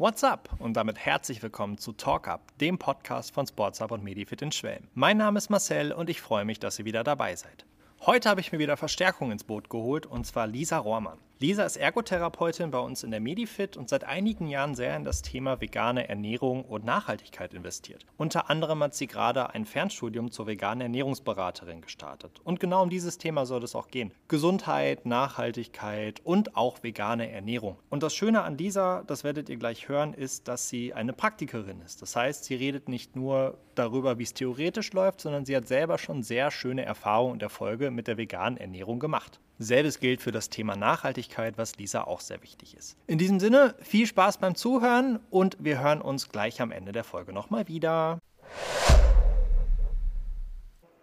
What's 0.00 0.24
up? 0.24 0.48
Und 0.58 0.78
damit 0.78 0.96
herzlich 0.96 1.42
willkommen 1.42 1.76
zu 1.76 1.92
Talk 1.92 2.26
Up, 2.26 2.40
dem 2.58 2.78
Podcast 2.78 3.34
von 3.34 3.46
Sportshub 3.46 3.90
und 3.90 4.02
Medifit 4.02 4.40
in 4.40 4.50
Schwelm. 4.50 4.84
Mein 4.94 5.18
Name 5.18 5.36
ist 5.36 5.50
Marcel 5.50 5.92
und 5.92 6.08
ich 6.08 6.22
freue 6.22 6.46
mich, 6.46 6.58
dass 6.58 6.78
ihr 6.78 6.86
wieder 6.86 7.04
dabei 7.04 7.36
seid. 7.36 7.66
Heute 8.06 8.30
habe 8.30 8.40
ich 8.40 8.50
mir 8.50 8.58
wieder 8.58 8.78
Verstärkung 8.78 9.30
ins 9.30 9.44
Boot 9.44 9.68
geholt 9.68 10.06
und 10.06 10.26
zwar 10.26 10.46
Lisa 10.46 10.78
Rohrmann. 10.78 11.18
Lisa 11.42 11.64
ist 11.64 11.78
Ergotherapeutin 11.78 12.70
bei 12.70 12.80
uns 12.80 13.02
in 13.02 13.12
der 13.12 13.20
Medifit 13.20 13.78
und 13.78 13.88
seit 13.88 14.04
einigen 14.04 14.46
Jahren 14.46 14.74
sehr 14.74 14.94
in 14.94 15.04
das 15.04 15.22
Thema 15.22 15.58
vegane 15.58 16.06
Ernährung 16.06 16.66
und 16.66 16.84
Nachhaltigkeit 16.84 17.54
investiert. 17.54 18.04
Unter 18.18 18.50
anderem 18.50 18.82
hat 18.82 18.94
sie 18.94 19.06
gerade 19.06 19.48
ein 19.54 19.64
Fernstudium 19.64 20.30
zur 20.30 20.46
veganen 20.46 20.82
Ernährungsberaterin 20.82 21.80
gestartet. 21.80 22.42
Und 22.44 22.60
genau 22.60 22.82
um 22.82 22.90
dieses 22.90 23.16
Thema 23.16 23.46
soll 23.46 23.64
es 23.64 23.74
auch 23.74 23.88
gehen. 23.88 24.12
Gesundheit, 24.28 25.06
Nachhaltigkeit 25.06 26.20
und 26.24 26.56
auch 26.56 26.82
vegane 26.82 27.30
Ernährung. 27.30 27.78
Und 27.88 28.02
das 28.02 28.14
Schöne 28.14 28.42
an 28.42 28.58
Lisa, 28.58 29.02
das 29.06 29.24
werdet 29.24 29.48
ihr 29.48 29.56
gleich 29.56 29.88
hören, 29.88 30.12
ist, 30.12 30.46
dass 30.46 30.68
sie 30.68 30.92
eine 30.92 31.14
Praktikerin 31.14 31.80
ist. 31.80 32.02
Das 32.02 32.16
heißt, 32.16 32.44
sie 32.44 32.56
redet 32.56 32.90
nicht 32.90 33.16
nur 33.16 33.56
darüber, 33.74 34.18
wie 34.18 34.24
es 34.24 34.34
theoretisch 34.34 34.92
läuft, 34.92 35.22
sondern 35.22 35.46
sie 35.46 35.56
hat 35.56 35.68
selber 35.68 35.96
schon 35.96 36.22
sehr 36.22 36.50
schöne 36.50 36.84
Erfahrungen 36.84 37.32
und 37.32 37.42
Erfolge 37.42 37.90
mit 37.90 38.08
der 38.08 38.18
veganen 38.18 38.58
Ernährung 38.58 38.98
gemacht. 38.98 39.40
Selbes 39.62 40.00
gilt 40.00 40.22
für 40.22 40.32
das 40.32 40.48
Thema 40.48 40.74
Nachhaltigkeit, 40.74 41.58
was 41.58 41.76
Lisa 41.76 42.04
auch 42.04 42.20
sehr 42.20 42.42
wichtig 42.42 42.74
ist. 42.74 42.96
In 43.06 43.18
diesem 43.18 43.38
Sinne, 43.38 43.74
viel 43.82 44.06
Spaß 44.06 44.38
beim 44.38 44.54
Zuhören 44.54 45.20
und 45.28 45.58
wir 45.60 45.82
hören 45.82 46.00
uns 46.00 46.30
gleich 46.30 46.62
am 46.62 46.72
Ende 46.72 46.92
der 46.92 47.04
Folge 47.04 47.34
nochmal 47.34 47.68
wieder. 47.68 48.18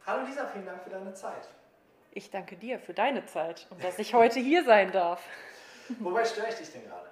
Hallo 0.07 0.25
Lisa, 0.25 0.47
vielen 0.47 0.65
Dank 0.65 0.81
für 0.83 0.89
deine 0.89 1.13
Zeit. 1.13 1.47
Ich 2.09 2.31
danke 2.31 2.55
dir 2.55 2.79
für 2.79 2.95
deine 2.95 3.27
Zeit 3.27 3.67
und 3.69 3.83
dass 3.83 3.99
ich 3.99 4.15
heute 4.15 4.39
hier 4.39 4.63
sein 4.63 4.91
darf. 4.91 5.23
Wobei 5.99 6.25
störe 6.25 6.47
ich 6.49 6.55
dich 6.55 6.71
denn 6.71 6.81
gerade? 6.83 7.09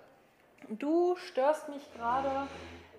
Du 0.67 1.15
störst 1.17 1.69
mich 1.69 1.83
gerade 1.93 2.47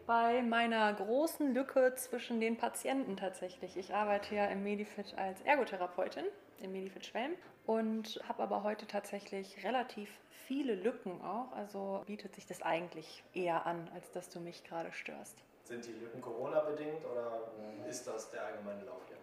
bei 0.07 0.41
meiner 0.43 0.93
großen 0.93 1.53
Lücke 1.53 1.97
zwischen 1.97 2.39
den 2.41 2.57
Patienten 2.57 3.17
tatsächlich. 3.17 3.77
Ich 3.77 3.93
arbeite 3.93 4.37
ja 4.37 4.47
im 4.47 4.63
Medifit 4.63 5.19
als 5.19 5.41
Ergotherapeutin 5.41 6.27
im 6.63 6.73
Medifit 6.73 7.07
Schwelm 7.07 7.33
und 7.67 8.21
habe 8.29 8.43
aber 8.43 8.63
heute 8.63 8.87
tatsächlich 8.87 9.65
relativ 9.65 10.09
viele 10.47 10.75
Lücken 10.75 11.21
auch. 11.23 11.53
Also 11.53 12.03
bietet 12.07 12.35
sich 12.35 12.47
das 12.47 12.63
eigentlich 12.63 13.23
eher 13.35 13.67
an, 13.67 13.89
als 13.95 14.11
dass 14.13 14.29
du 14.29 14.41
mich 14.41 14.65
gerade 14.65 14.93
störst. 14.93 15.37
Sind 15.65 15.85
die 15.85 15.93
Lücken 15.93 16.21
Corona-bedingt 16.21 17.05
oder 17.05 17.51
ist 17.89 18.07
das 18.07 18.31
der 18.31 18.45
allgemeine 18.45 18.85
Lauf 18.85 19.03
hier? 19.09 19.17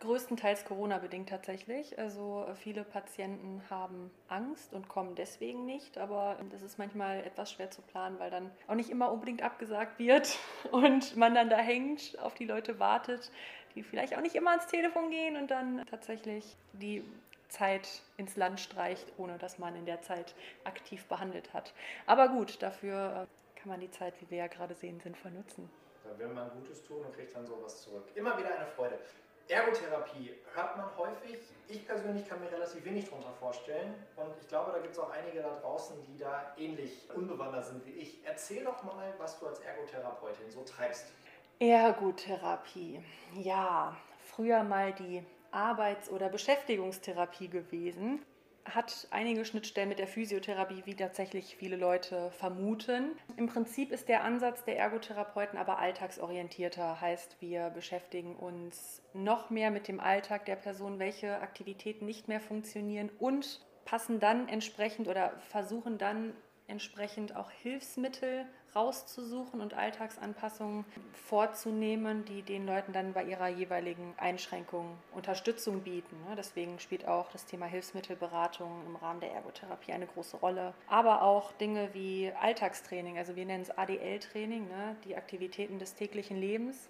Größtenteils 0.00 0.66
Corona-bedingt 0.66 1.30
tatsächlich. 1.30 1.98
Also 1.98 2.46
viele 2.54 2.84
Patienten 2.84 3.62
haben 3.70 4.10
Angst 4.28 4.72
und 4.74 4.88
kommen 4.88 5.14
deswegen 5.14 5.64
nicht, 5.64 5.98
aber 5.98 6.36
das 6.52 6.62
ist 6.62 6.78
manchmal 6.78 7.24
etwas 7.24 7.50
schwer 7.50 7.70
zu 7.70 7.82
planen, 7.82 8.18
weil 8.18 8.30
dann 8.30 8.50
auch 8.68 8.74
nicht 8.74 8.90
immer 8.90 9.10
unbedingt 9.10 9.42
abgesagt 9.42 9.98
wird 9.98 10.38
und 10.70 11.16
man 11.16 11.34
dann 11.34 11.48
da 11.48 11.56
hängt, 11.56 12.18
auf 12.20 12.34
die 12.34 12.44
Leute 12.44 12.78
wartet, 12.78 13.32
die 13.74 13.82
vielleicht 13.82 14.16
auch 14.16 14.20
nicht 14.20 14.34
immer 14.36 14.50
ans 14.50 14.66
Telefon 14.66 15.10
gehen 15.10 15.36
und 15.36 15.50
dann 15.50 15.84
tatsächlich 15.86 16.56
die 16.74 17.02
Zeit 17.54 18.02
ins 18.16 18.36
Land 18.36 18.60
streicht, 18.60 19.12
ohne 19.16 19.38
dass 19.38 19.58
man 19.58 19.76
in 19.76 19.86
der 19.86 20.02
Zeit 20.02 20.34
aktiv 20.64 21.06
behandelt 21.06 21.52
hat. 21.54 21.72
Aber 22.06 22.28
gut, 22.28 22.62
dafür 22.62 23.26
äh, 23.26 23.60
kann 23.60 23.70
man 23.70 23.80
die 23.80 23.90
Zeit, 23.90 24.14
wie 24.20 24.30
wir 24.30 24.38
ja 24.38 24.46
gerade 24.48 24.74
sehen, 24.74 25.00
sinnvoll 25.00 25.30
nutzen. 25.30 25.70
Da 26.02 26.18
will 26.18 26.28
man 26.28 26.50
Gutes 26.50 26.84
tun 26.84 27.04
und 27.04 27.14
kriegt 27.14 27.34
dann 27.34 27.46
sowas 27.46 27.82
zurück. 27.82 28.04
Immer 28.14 28.36
wieder 28.36 28.54
eine 28.54 28.66
Freude. 28.66 28.98
Ergotherapie 29.48 30.34
hört 30.54 30.76
man 30.76 30.96
häufig. 30.96 31.38
Ich 31.68 31.86
persönlich 31.86 32.26
kann 32.28 32.40
mir 32.40 32.50
relativ 32.50 32.84
wenig 32.84 33.08
darunter 33.08 33.32
vorstellen. 33.32 33.94
Und 34.16 34.34
ich 34.40 34.48
glaube, 34.48 34.72
da 34.72 34.78
gibt 34.78 34.92
es 34.92 34.98
auch 34.98 35.10
einige 35.10 35.42
da 35.42 35.50
draußen, 35.60 35.96
die 36.02 36.18
da 36.18 36.54
ähnlich 36.56 37.08
unbewandert 37.14 37.66
sind 37.66 37.84
wie 37.86 37.92
ich. 37.92 38.24
Erzähl 38.24 38.64
doch 38.64 38.82
mal, 38.82 39.12
was 39.18 39.38
du 39.38 39.46
als 39.46 39.60
Ergotherapeutin 39.60 40.50
so 40.50 40.62
treibst. 40.64 41.12
Ergotherapie. 41.58 43.04
Ja, 43.34 43.96
früher 44.18 44.64
mal 44.64 44.92
die 44.92 45.22
Arbeits- 45.54 46.10
oder 46.10 46.28
Beschäftigungstherapie 46.28 47.48
gewesen. 47.48 48.22
Hat 48.64 49.08
einige 49.10 49.44
Schnittstellen 49.44 49.90
mit 49.90 49.98
der 49.98 50.06
Physiotherapie, 50.06 50.82
wie 50.86 50.94
tatsächlich 50.94 51.56
viele 51.56 51.76
Leute 51.76 52.30
vermuten. 52.30 53.10
Im 53.36 53.46
Prinzip 53.46 53.92
ist 53.92 54.08
der 54.08 54.24
Ansatz 54.24 54.64
der 54.64 54.78
Ergotherapeuten 54.78 55.58
aber 55.58 55.78
alltagsorientierter. 55.78 57.00
Heißt, 57.00 57.36
wir 57.40 57.68
beschäftigen 57.70 58.36
uns 58.36 59.02
noch 59.12 59.50
mehr 59.50 59.70
mit 59.70 59.86
dem 59.86 60.00
Alltag 60.00 60.46
der 60.46 60.56
Person, 60.56 60.98
welche 60.98 61.40
Aktivitäten 61.40 62.06
nicht 62.06 62.26
mehr 62.26 62.40
funktionieren 62.40 63.10
und 63.18 63.60
passen 63.84 64.18
dann 64.18 64.48
entsprechend 64.48 65.08
oder 65.08 65.34
versuchen 65.50 65.98
dann 65.98 66.32
entsprechend 66.66 67.36
auch 67.36 67.50
Hilfsmittel 67.50 68.46
rauszusuchen 68.74 69.60
und 69.60 69.74
Alltagsanpassungen 69.74 70.84
vorzunehmen, 71.12 72.24
die 72.24 72.42
den 72.42 72.66
Leuten 72.66 72.92
dann 72.92 73.12
bei 73.12 73.24
ihrer 73.24 73.48
jeweiligen 73.48 74.14
Einschränkung 74.16 74.96
Unterstützung 75.12 75.82
bieten. 75.82 76.16
Ne? 76.28 76.34
Deswegen 76.36 76.78
spielt 76.80 77.06
auch 77.06 77.30
das 77.30 77.46
Thema 77.46 77.66
Hilfsmittelberatung 77.66 78.82
im 78.86 78.96
Rahmen 78.96 79.20
der 79.20 79.32
Ergotherapie 79.32 79.92
eine 79.92 80.06
große 80.06 80.38
Rolle. 80.38 80.74
Aber 80.88 81.22
auch 81.22 81.52
Dinge 81.52 81.90
wie 81.92 82.32
Alltagstraining, 82.40 83.18
also 83.18 83.36
wir 83.36 83.46
nennen 83.46 83.62
es 83.62 83.76
ADL-Training, 83.76 84.66
ne? 84.66 84.96
die 85.04 85.16
Aktivitäten 85.16 85.78
des 85.78 85.94
täglichen 85.94 86.38
Lebens. 86.38 86.88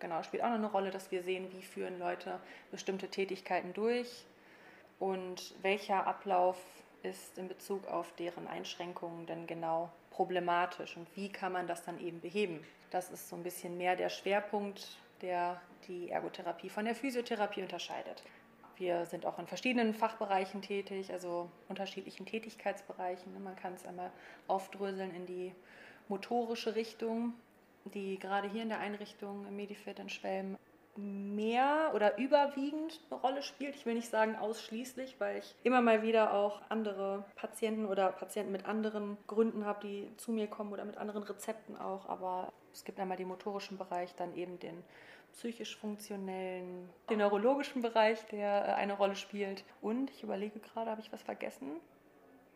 Genau, 0.00 0.22
spielt 0.22 0.42
auch 0.42 0.48
noch 0.48 0.56
eine 0.56 0.70
Rolle, 0.70 0.90
dass 0.90 1.10
wir 1.12 1.22
sehen, 1.22 1.52
wie 1.52 1.62
führen 1.62 1.98
Leute 1.98 2.40
bestimmte 2.70 3.08
Tätigkeiten 3.08 3.72
durch 3.72 4.26
und 4.98 5.54
welcher 5.62 6.06
Ablauf 6.06 6.56
ist 7.04 7.38
in 7.38 7.48
Bezug 7.48 7.86
auf 7.86 8.12
deren 8.16 8.46
Einschränkungen 8.46 9.26
denn 9.26 9.46
genau 9.46 9.90
problematisch 10.10 10.96
und 10.96 11.06
wie 11.16 11.28
kann 11.28 11.52
man 11.52 11.66
das 11.66 11.84
dann 11.84 12.00
eben 12.00 12.20
beheben. 12.20 12.64
Das 12.90 13.10
ist 13.10 13.28
so 13.28 13.36
ein 13.36 13.42
bisschen 13.42 13.76
mehr 13.76 13.96
der 13.96 14.08
Schwerpunkt, 14.08 14.98
der 15.20 15.60
die 15.88 16.10
Ergotherapie 16.10 16.68
von 16.68 16.84
der 16.84 16.94
Physiotherapie 16.94 17.62
unterscheidet. 17.62 18.22
Wir 18.76 19.06
sind 19.06 19.24
auch 19.24 19.38
in 19.38 19.46
verschiedenen 19.46 19.94
Fachbereichen 19.94 20.62
tätig, 20.62 21.12
also 21.12 21.50
unterschiedlichen 21.68 22.26
Tätigkeitsbereichen. 22.26 23.42
Man 23.42 23.56
kann 23.56 23.74
es 23.74 23.86
einmal 23.86 24.10
aufdröseln 24.48 25.14
in 25.14 25.26
die 25.26 25.54
motorische 26.08 26.74
Richtung, 26.74 27.34
die 27.84 28.18
gerade 28.18 28.48
hier 28.48 28.62
in 28.62 28.68
der 28.68 28.80
Einrichtung 28.80 29.46
im 29.46 29.56
Medifit 29.56 29.98
in 29.98 30.08
Schwelm 30.08 30.56
mehr 30.96 31.92
oder 31.94 32.18
überwiegend 32.18 33.00
eine 33.10 33.20
Rolle 33.20 33.42
spielt. 33.42 33.74
Ich 33.74 33.86
will 33.86 33.94
nicht 33.94 34.10
sagen 34.10 34.36
ausschließlich, 34.36 35.16
weil 35.18 35.38
ich 35.38 35.54
immer 35.62 35.80
mal 35.80 36.02
wieder 36.02 36.34
auch 36.34 36.62
andere 36.68 37.24
Patienten 37.36 37.86
oder 37.86 38.12
Patienten 38.12 38.52
mit 38.52 38.66
anderen 38.66 39.16
Gründen 39.26 39.64
habe, 39.64 39.86
die 39.86 40.16
zu 40.16 40.32
mir 40.32 40.46
kommen 40.46 40.72
oder 40.72 40.84
mit 40.84 40.96
anderen 40.96 41.22
Rezepten 41.24 41.76
auch. 41.76 42.08
Aber 42.08 42.52
es 42.72 42.84
gibt 42.84 43.00
einmal 43.00 43.16
den 43.16 43.28
motorischen 43.28 43.78
Bereich, 43.78 44.14
dann 44.14 44.36
eben 44.36 44.58
den 44.58 44.84
psychisch-funktionellen, 45.32 46.88
den 47.10 47.18
neurologischen 47.18 47.82
Bereich, 47.82 48.24
der 48.26 48.68
äh, 48.68 48.72
eine 48.74 48.92
Rolle 48.92 49.16
spielt. 49.16 49.64
Und 49.80 50.10
ich 50.10 50.22
überlege 50.22 50.60
gerade, 50.60 50.90
habe 50.90 51.00
ich 51.00 51.12
was 51.12 51.22
vergessen? 51.22 51.80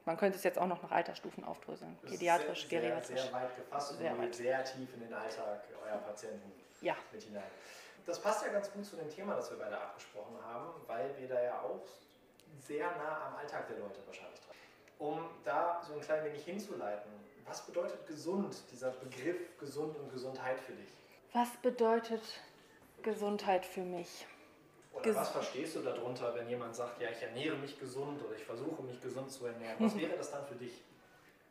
Man 0.04 0.16
könnte 0.16 0.38
es 0.38 0.44
jetzt 0.44 0.59
auch 0.59 0.66
noch 0.66 0.82
nach 0.82 0.93
Altersstufen 0.93 1.44
aufdröseln. 1.44 1.98
Pädiatrisch, 2.03 2.66
sehr, 2.66 2.81
geriatrisch. 2.81 3.21
Sehr 3.21 3.32
weit 3.32 3.54
gefasst 3.56 3.93
und 3.93 3.98
sehr, 3.98 4.15
sehr 4.32 4.65
tief 4.65 4.94
in 4.94 5.00
den 5.00 5.12
Alltag 5.12 5.65
eurer 5.84 5.98
Patienten 5.98 6.53
ja. 6.81 6.94
mit 7.12 7.22
hinein 7.22 7.43
das 8.09 8.19
passt 8.21 8.43
ja 8.43 8.49
ganz 8.51 8.73
gut 8.73 8.87
zu 8.87 8.97
dem 8.97 9.11
Thema, 9.11 9.37
das 9.37 9.51
wir 9.51 9.59
beide 9.59 9.79
abgesprochen 9.79 10.35
haben, 10.43 10.71
weil 10.87 11.15
wir 11.19 11.29
da 11.29 11.43
ja 11.43 11.61
auch 11.61 11.85
sehr 12.59 12.87
nah 12.97 13.27
am 13.27 13.37
Alltag 13.37 13.69
der 13.69 13.79
Leute 13.79 14.01
wahrscheinlich 14.07 14.41
dran. 14.41 14.57
Um 14.99 15.31
da 15.45 15.83
so 15.87 15.93
ein 15.93 16.01
klein 16.01 16.25
wenig 16.25 16.43
hinzuleiten, 16.43 17.13
was 17.47 17.67
bedeutet 17.67 18.07
gesund, 18.07 18.57
dieser 18.73 18.91
Begriff 18.93 19.59
gesund 19.59 19.97
und 19.99 20.11
Gesundheit 20.11 20.59
für 20.59 20.73
dich? 20.73 20.89
Was 21.35 21.51
bedeutet 21.63 22.23
Gesundheit 23.03 23.67
für 23.67 23.83
mich? 23.83 24.27
Oder 24.95 25.03
Ges 25.03 25.17
was 25.17 25.29
verstehst 25.29 25.77
du 25.77 25.81
darunter, 25.81 26.35
wenn 26.35 26.49
jemand 26.49 26.75
sagt, 26.75 27.01
ja, 27.03 27.11
ich 27.11 27.23
ernähre 27.23 27.57
mich 27.57 27.79
gesund 27.79 28.23
oder 28.25 28.35
ich 28.35 28.45
versuche 28.45 28.83
mich 28.83 29.01
gesund 29.03 29.31
zu 29.31 29.45
ernähren? 29.45 29.77
Was 29.79 29.95
wäre 29.99 30.17
das 30.17 30.31
dann 30.31 30.47
für 30.47 30.55
dich? 30.55 30.83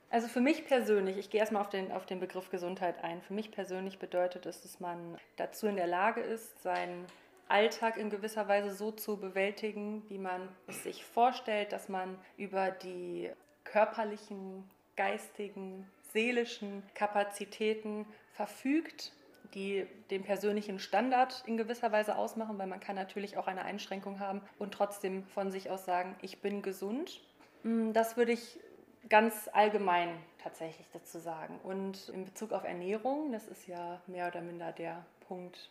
Also 0.10 0.28
für 0.28 0.40
mich 0.40 0.66
persönlich, 0.66 1.18
ich 1.18 1.30
gehe 1.30 1.40
erstmal 1.40 1.62
auf 1.62 1.70
den, 1.70 1.92
auf 1.92 2.06
den 2.06 2.20
Begriff 2.20 2.50
Gesundheit 2.50 3.04
ein. 3.04 3.22
Für 3.22 3.34
mich 3.34 3.52
persönlich 3.52 4.00
bedeutet 4.00 4.46
es, 4.46 4.62
dass 4.62 4.80
man 4.80 5.18
dazu 5.36 5.68
in 5.68 5.76
der 5.76 5.88
Lage 5.88 6.22
ist, 6.22 6.64
seinen 6.64 7.06
Alltag 7.50 7.98
in 7.98 8.10
gewisser 8.10 8.48
Weise 8.48 8.74
so 8.74 8.92
zu 8.92 9.18
bewältigen, 9.18 10.04
wie 10.10 10.18
man 10.18 10.48
es 10.68 10.84
sich 10.84 11.04
vorstellt, 11.04 11.72
dass 11.72 11.90
man 11.90 12.18
über 12.38 12.72
die 12.72 13.30
körperlichen, 13.64 14.64
geistigen, 14.96 15.90
seelischen 16.14 16.84
Kapazitäten 16.94 18.06
verfügt, 18.34 19.12
die 19.54 19.88
den 20.10 20.24
persönlichen 20.24 20.80
Standard 20.80 21.44
in 21.46 21.58
gewisser 21.58 21.92
Weise 21.92 22.18
ausmachen, 22.18 22.58
weil 22.58 22.68
man 22.68 22.80
kann 22.80 22.96
natürlich 22.96 23.38
auch 23.38 23.48
eine 23.48 23.64
Einschränkung 23.64 24.20
haben 24.20 24.42
und 24.58 24.74
trotzdem 24.74 25.26
von 25.28 25.52
sich 25.52 25.70
aus 25.70 25.86
sagen, 25.86 26.16
ich 26.22 26.42
bin 26.42 26.62
gesund. 26.62 27.22
Mm, 27.64 27.92
das 27.94 28.18
würde 28.18 28.34
ich 28.34 28.60
ganz 29.10 29.50
allgemein 29.54 30.10
tatsächlich 30.42 30.88
dazu 30.94 31.20
sagen. 31.20 31.60
Und 31.64 32.10
in 32.10 32.26
Bezug 32.26 32.52
auf 32.52 32.64
Ernährung, 32.64 33.32
das 33.32 33.48
ist 33.48 33.68
ja 33.68 34.02
mehr 34.08 34.28
oder 34.28 34.42
minder 34.42 34.72
der 34.72 35.06
Punkt, 35.28 35.70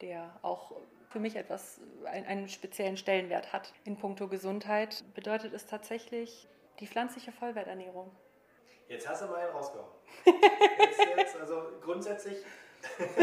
der 0.00 0.30
auch 0.42 0.72
für 1.10 1.20
mich 1.20 1.36
etwas, 1.36 1.80
einen 2.04 2.48
speziellen 2.48 2.96
Stellenwert 2.96 3.52
hat 3.52 3.72
in 3.84 3.96
puncto 3.96 4.28
Gesundheit, 4.28 5.04
bedeutet 5.14 5.54
es 5.54 5.66
tatsächlich 5.66 6.48
die 6.80 6.88
pflanzliche 6.88 7.32
Vollwerternährung. 7.32 8.10
Jetzt 8.88 9.08
hast 9.08 9.22
du 9.22 9.26
mal 9.26 9.36
einen 9.36 9.52
rausgehauen. 9.52 9.88
Jetzt, 10.26 11.00
jetzt, 11.16 11.40
also 11.40 11.62
grundsätzlich, 11.80 12.44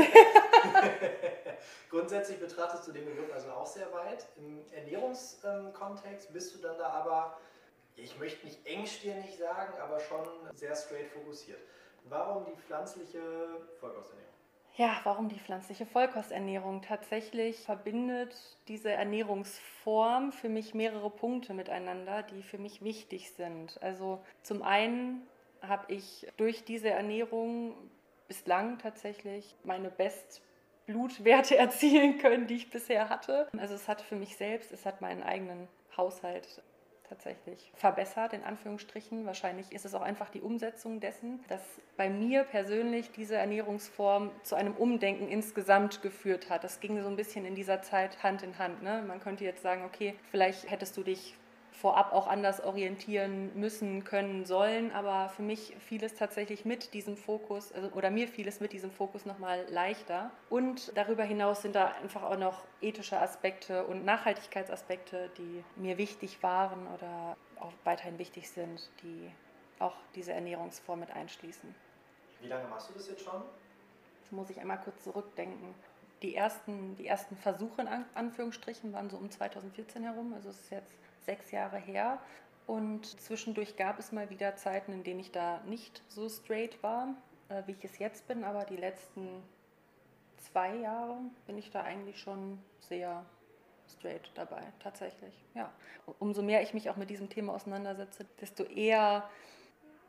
grundsätzlich 1.90 2.40
betrachtest 2.40 2.88
du 2.88 2.92
den 2.92 3.06
Begriff 3.06 3.32
also 3.34 3.52
auch 3.52 3.66
sehr 3.66 3.92
weit. 3.94 4.26
Im 4.38 4.66
Ernährungskontext 4.72 6.34
bist 6.34 6.56
du 6.56 6.60
dann 6.60 6.78
da 6.78 6.88
aber, 6.88 7.38
ich 7.96 8.18
möchte 8.20 8.46
nicht 8.46 8.66
engstirnig 8.66 9.38
sagen, 9.38 9.74
aber 9.80 10.00
schon 10.00 10.28
sehr 10.54 10.76
straight 10.76 11.08
fokussiert. 11.08 11.60
Warum 12.06 12.46
die 12.46 12.60
pflanzliche 12.62 13.22
Vollkosternährung? 13.80 14.32
Ja, 14.78 15.00
warum 15.04 15.28
die 15.28 15.40
pflanzliche 15.40 15.86
Vollkosternährung? 15.86 16.82
Tatsächlich 16.82 17.60
verbindet 17.60 18.36
diese 18.68 18.92
Ernährungsform 18.92 20.32
für 20.32 20.50
mich 20.50 20.74
mehrere 20.74 21.10
Punkte 21.10 21.54
miteinander, 21.54 22.24
die 22.24 22.42
für 22.42 22.58
mich 22.58 22.82
wichtig 22.82 23.32
sind. 23.32 23.82
Also 23.84 24.24
zum 24.44 24.64
einen 24.64 25.28
habe 25.62 25.92
ich 25.94 26.26
durch 26.38 26.64
diese 26.64 26.90
Ernährung 26.90 27.76
bislang 28.28 28.80
tatsächlich 28.80 29.56
meine 29.64 29.92
Bestblutwerte 29.92 31.58
erzielen 31.58 32.18
können, 32.18 32.48
die 32.48 32.56
ich 32.56 32.70
bisher 32.70 33.10
hatte. 33.10 33.50
Also 33.58 33.76
es 33.76 33.90
hat 33.90 34.02
für 34.02 34.16
mich 34.16 34.38
selbst, 34.38 34.72
es 34.72 34.86
hat 34.86 35.02
meinen 35.02 35.22
eigenen 35.22 35.68
Haushalt 35.98 36.64
tatsächlich 37.12 37.72
verbessert, 37.76 38.32
in 38.32 38.44
Anführungsstrichen. 38.44 39.26
Wahrscheinlich 39.26 39.74
ist 39.74 39.84
es 39.84 39.94
auch 39.94 40.02
einfach 40.02 40.30
die 40.30 40.40
Umsetzung 40.40 41.02
dessen, 41.02 41.44
dass 41.50 41.62
bei 41.98 42.10
mir 42.10 42.44
persönlich 42.44 43.12
diese 43.12 43.36
Ernährungsform 43.36 44.32
zu 44.44 44.56
einem 44.56 44.74
Umdenken 44.76 45.28
insgesamt 45.28 46.02
geführt 46.02 46.50
hat. 46.50 46.64
Das 46.64 46.80
ging 46.80 47.02
so 47.02 47.10
ein 47.10 47.18
bisschen 47.18 47.46
in 47.46 47.54
dieser 47.54 47.82
Zeit 47.82 48.24
Hand 48.24 48.44
in 48.44 48.58
Hand. 48.58 48.82
Ne? 48.82 49.04
Man 49.06 49.20
könnte 49.20 49.44
jetzt 49.44 49.62
sagen, 49.62 49.84
okay, 49.84 50.16
vielleicht 50.32 50.72
hättest 50.72 50.96
du 50.96 51.04
dich 51.04 51.36
vorab 51.72 52.14
auch 52.14 52.28
anders 52.28 52.64
orientieren 52.64 53.52
müssen, 53.60 54.04
können, 54.04 54.46
sollen. 54.46 54.92
Aber 54.92 55.30
für 55.30 55.42
mich 55.42 55.76
fiel 55.80 56.04
es 56.04 56.16
tatsächlich 56.16 56.66
mit 56.66 56.94
diesem 56.94 57.18
Fokus, 57.18 57.72
also, 57.72 57.90
oder 57.90 58.12
mir 58.12 58.28
fiel 58.28 58.48
es 58.48 58.60
mit 58.60 58.74
diesem 58.74 58.92
Fokus 58.92 59.26
nochmal 59.26 59.66
leichter. 59.70 60.32
Und 60.50 60.96
darüber 60.96 61.24
hinaus 61.24 61.62
sind 61.62 61.76
da 61.76 61.88
einfach 62.02 62.24
auch 62.24 62.38
noch 62.38 62.64
ethische 62.82 63.20
Aspekte 63.20 63.86
und 63.86 64.06
Nachhaltigkeitsaspekte, 64.06 65.32
die 65.38 65.64
mir 65.76 65.98
wichtig 65.98 66.44
waren 66.44 66.88
oder 66.88 67.38
auch 67.60 67.74
weiterhin 67.84 68.20
wichtig 68.20 68.50
sind, 68.50 68.90
die 69.04 69.32
auch 69.80 69.96
diese 70.16 70.34
Ernährungsform 70.34 71.00
mit 71.00 71.12
einschließen. 71.12 71.74
Wie 72.42 72.48
lange 72.48 72.68
machst 72.68 72.90
du 72.90 72.94
das 72.94 73.08
jetzt 73.08 73.24
schon? 73.24 73.42
Jetzt 74.22 74.32
muss 74.32 74.50
ich 74.50 74.60
einmal 74.60 74.80
kurz 74.80 75.04
zurückdenken. 75.04 75.74
Die 76.22 76.36
ersten, 76.36 76.96
die 76.98 77.08
ersten 77.08 77.36
Versuche 77.36 77.82
in 77.82 77.88
Anführungsstrichen 78.14 78.94
waren 78.94 79.10
so 79.10 79.18
um 79.18 79.32
2014 79.32 80.04
herum, 80.04 80.34
also 80.34 80.50
es 80.50 80.60
ist 80.60 80.72
jetzt 80.72 80.96
sechs 81.22 81.52
Jahre 81.52 81.78
her. 81.78 82.20
Und 82.68 83.06
zwischendurch 83.20 83.76
gab 83.76 84.00
es 84.00 84.12
mal 84.12 84.30
wieder 84.30 84.56
Zeiten, 84.56 84.94
in 84.94 85.04
denen 85.04 85.20
ich 85.20 85.32
da 85.32 85.62
nicht 85.66 86.04
so 86.08 86.30
straight 86.30 86.82
war, 86.84 87.16
äh, 87.50 87.64
wie 87.66 87.74
ich 87.74 87.84
es 87.84 87.98
jetzt 88.00 88.28
bin. 88.28 88.44
Aber 88.44 88.66
die 88.66 88.78
letzten 88.78 89.44
zwei 90.38 90.76
Jahre 90.76 91.18
bin 91.48 91.58
ich 91.58 91.72
da 91.72 91.84
eigentlich 91.84 92.20
schon 92.20 92.60
sehr 92.80 93.26
straight 93.90 94.32
dabei, 94.36 94.62
tatsächlich. 94.80 95.34
Ja. 95.54 95.72
Umso 96.20 96.42
mehr 96.42 96.62
ich 96.62 96.74
mich 96.74 96.90
auch 96.90 96.96
mit 96.96 97.10
diesem 97.10 97.30
Thema 97.30 97.54
auseinandersetze, 97.54 98.26
desto 98.40 98.64
eher 98.64 99.30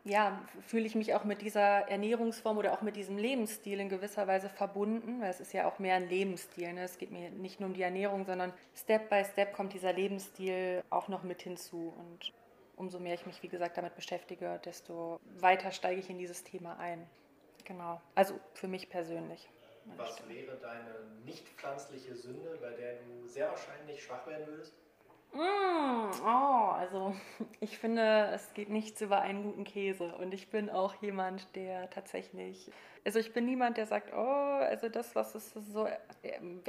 ja, 0.04 0.40
fühle 0.66 0.86
ich 0.86 0.94
mich 0.94 1.14
auch 1.14 1.24
mit 1.24 1.42
dieser 1.42 1.88
Ernährungsform 1.88 2.58
oder 2.58 2.72
auch 2.72 2.82
mit 2.82 2.96
diesem 2.96 3.18
Lebensstil 3.18 3.78
in 3.78 3.88
gewisser 3.88 4.26
Weise 4.26 4.48
verbunden, 4.48 5.20
weil 5.20 5.30
es 5.30 5.40
ist 5.40 5.52
ja 5.52 5.68
auch 5.68 5.78
mehr 5.78 5.94
ein 5.94 6.08
Lebensstil. 6.08 6.72
Ne? 6.72 6.82
Es 6.82 6.98
geht 6.98 7.12
mir 7.12 7.30
nicht 7.30 7.60
nur 7.60 7.68
um 7.68 7.74
die 7.74 7.82
Ernährung, 7.82 8.24
sondern 8.24 8.52
Step 8.74 9.08
by 9.08 9.24
Step 9.24 9.52
kommt 9.52 9.72
dieser 9.74 9.92
Lebensstil 9.92 10.82
auch 10.90 11.08
noch 11.08 11.22
mit 11.22 11.42
hinzu. 11.42 11.94
Und 11.96 12.32
umso 12.76 12.98
mehr 12.98 13.14
ich 13.14 13.26
mich, 13.26 13.42
wie 13.42 13.48
gesagt, 13.48 13.76
damit 13.76 13.94
beschäftige, 13.94 14.60
desto 14.64 15.20
weiter 15.38 15.70
steige 15.70 16.00
ich 16.00 16.10
in 16.10 16.18
dieses 16.18 16.42
Thema 16.42 16.78
ein. 16.78 17.06
Genau. 17.64 18.00
Also 18.16 18.34
für 18.54 18.66
mich 18.66 18.90
persönlich. 18.90 19.48
Was 19.96 20.28
wäre 20.28 20.56
deine 20.56 20.94
nicht 21.24 21.48
pflanzliche 21.50 22.14
Sünde, 22.14 22.58
bei 22.60 22.70
der 22.70 22.94
du 22.94 23.26
sehr 23.26 23.48
wahrscheinlich 23.48 24.02
schwach 24.02 24.26
werden 24.26 24.46
würdest? 24.46 24.74
Mm, 25.34 26.10
oh, 26.24 26.70
also 26.72 27.14
ich 27.60 27.78
finde, 27.78 28.30
es 28.34 28.52
geht 28.54 28.68
nichts 28.68 29.00
über 29.00 29.20
einen 29.22 29.42
guten 29.42 29.64
Käse. 29.64 30.14
Und 30.16 30.34
ich 30.34 30.50
bin 30.50 30.68
auch 30.68 30.94
jemand, 31.02 31.54
der 31.56 31.88
tatsächlich 31.90 32.70
also 33.04 33.18
ich 33.18 33.32
bin 33.32 33.46
niemand, 33.46 33.76
der 33.76 33.86
sagt, 33.86 34.12
oh, 34.14 34.18
also 34.18 34.88
das, 34.88 35.14
was 35.14 35.34
ist 35.34 35.54
so, 35.72 35.88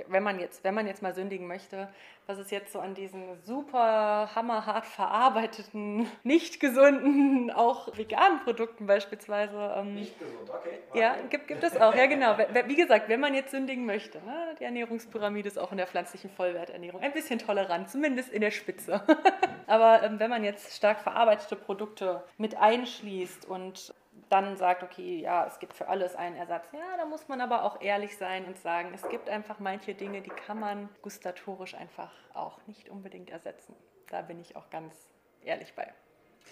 wenn 0.08 0.24
man 0.24 0.40
jetzt, 0.40 0.64
wenn 0.64 0.74
man 0.74 0.88
jetzt 0.88 1.02
mal 1.02 1.14
sündigen 1.14 1.48
möchte, 1.48 1.90
was 2.26 2.40
ist 2.40 2.52
jetzt 2.52 2.72
so 2.72 2.80
an 2.80 2.96
diesen 2.96 3.42
super 3.44 4.30
hammerhart 4.34 4.86
verarbeiteten, 4.86 6.08
nicht 6.24 6.60
gesunden, 6.60 7.52
auch 7.56 7.96
veganen 7.96 8.40
Produkten 8.44 8.88
beispielsweise. 8.88 9.76
Ähm, 9.78 9.96
nicht 9.96 10.18
gesund, 10.18 10.50
okay. 10.50 10.80
Ja, 10.94 11.18
gibt, 11.30 11.48
gibt 11.48 11.64
es 11.64 11.78
auch, 11.78 11.94
ja 11.94 12.08
genau. 12.08 12.38
Wie 12.66 12.76
gesagt, 12.76 13.10
wenn 13.10 13.20
man 13.20 13.34
jetzt 13.36 13.52
sündigen 13.52 13.86
möchte, 13.86 14.20
ne, 14.20 14.56
die 14.60 14.64
Ernährungspyramide 14.64 15.48
ist 15.48 15.60
auch 15.60 15.72
in 15.72 15.78
der 15.78 15.88
pflanzlichen 15.88 16.30
Vollwerternährung 16.30 17.02
ein 17.02 17.14
bisschen 17.14 17.40
tolerant, 17.40 17.90
zumindest 17.90 18.30
in 18.30 18.42
der 18.42 18.52
Spitze. 18.52 19.02
Aber 19.68 20.02
ähm, 20.04 20.20
wenn 20.20 20.30
man 20.30 20.44
jetzt 20.44 20.76
stark 20.76 21.00
verarbeitete 21.02 21.56
Produkte 21.56 22.24
mit 22.38 22.56
einschließt 22.58 23.46
und 23.46 23.94
dann 24.34 24.58
sagt, 24.58 24.82
okay, 24.82 25.20
ja, 25.20 25.46
es 25.46 25.60
gibt 25.60 25.74
für 25.74 25.88
alles 25.88 26.16
einen 26.16 26.36
Ersatz. 26.36 26.66
Ja, 26.74 26.98
da 26.98 27.06
muss 27.06 27.28
man 27.28 27.40
aber 27.40 27.64
auch 27.64 27.80
ehrlich 27.82 28.18
sein 28.18 28.46
und 28.46 28.58
sagen, 28.58 28.92
es 28.96 29.08
gibt 29.08 29.30
einfach 29.30 29.60
manche 29.60 29.94
Dinge, 29.94 30.22
die 30.22 30.32
kann 30.32 30.60
man 30.60 30.90
gustatorisch 31.04 31.76
einfach 31.76 32.12
auch 32.34 32.58
nicht 32.66 32.90
unbedingt 32.90 33.30
ersetzen. 33.30 33.76
Da 34.10 34.24
bin 34.24 34.40
ich 34.40 34.56
auch 34.56 34.72
ganz 34.72 34.96
ehrlich 35.44 35.76
bei. 35.76 35.94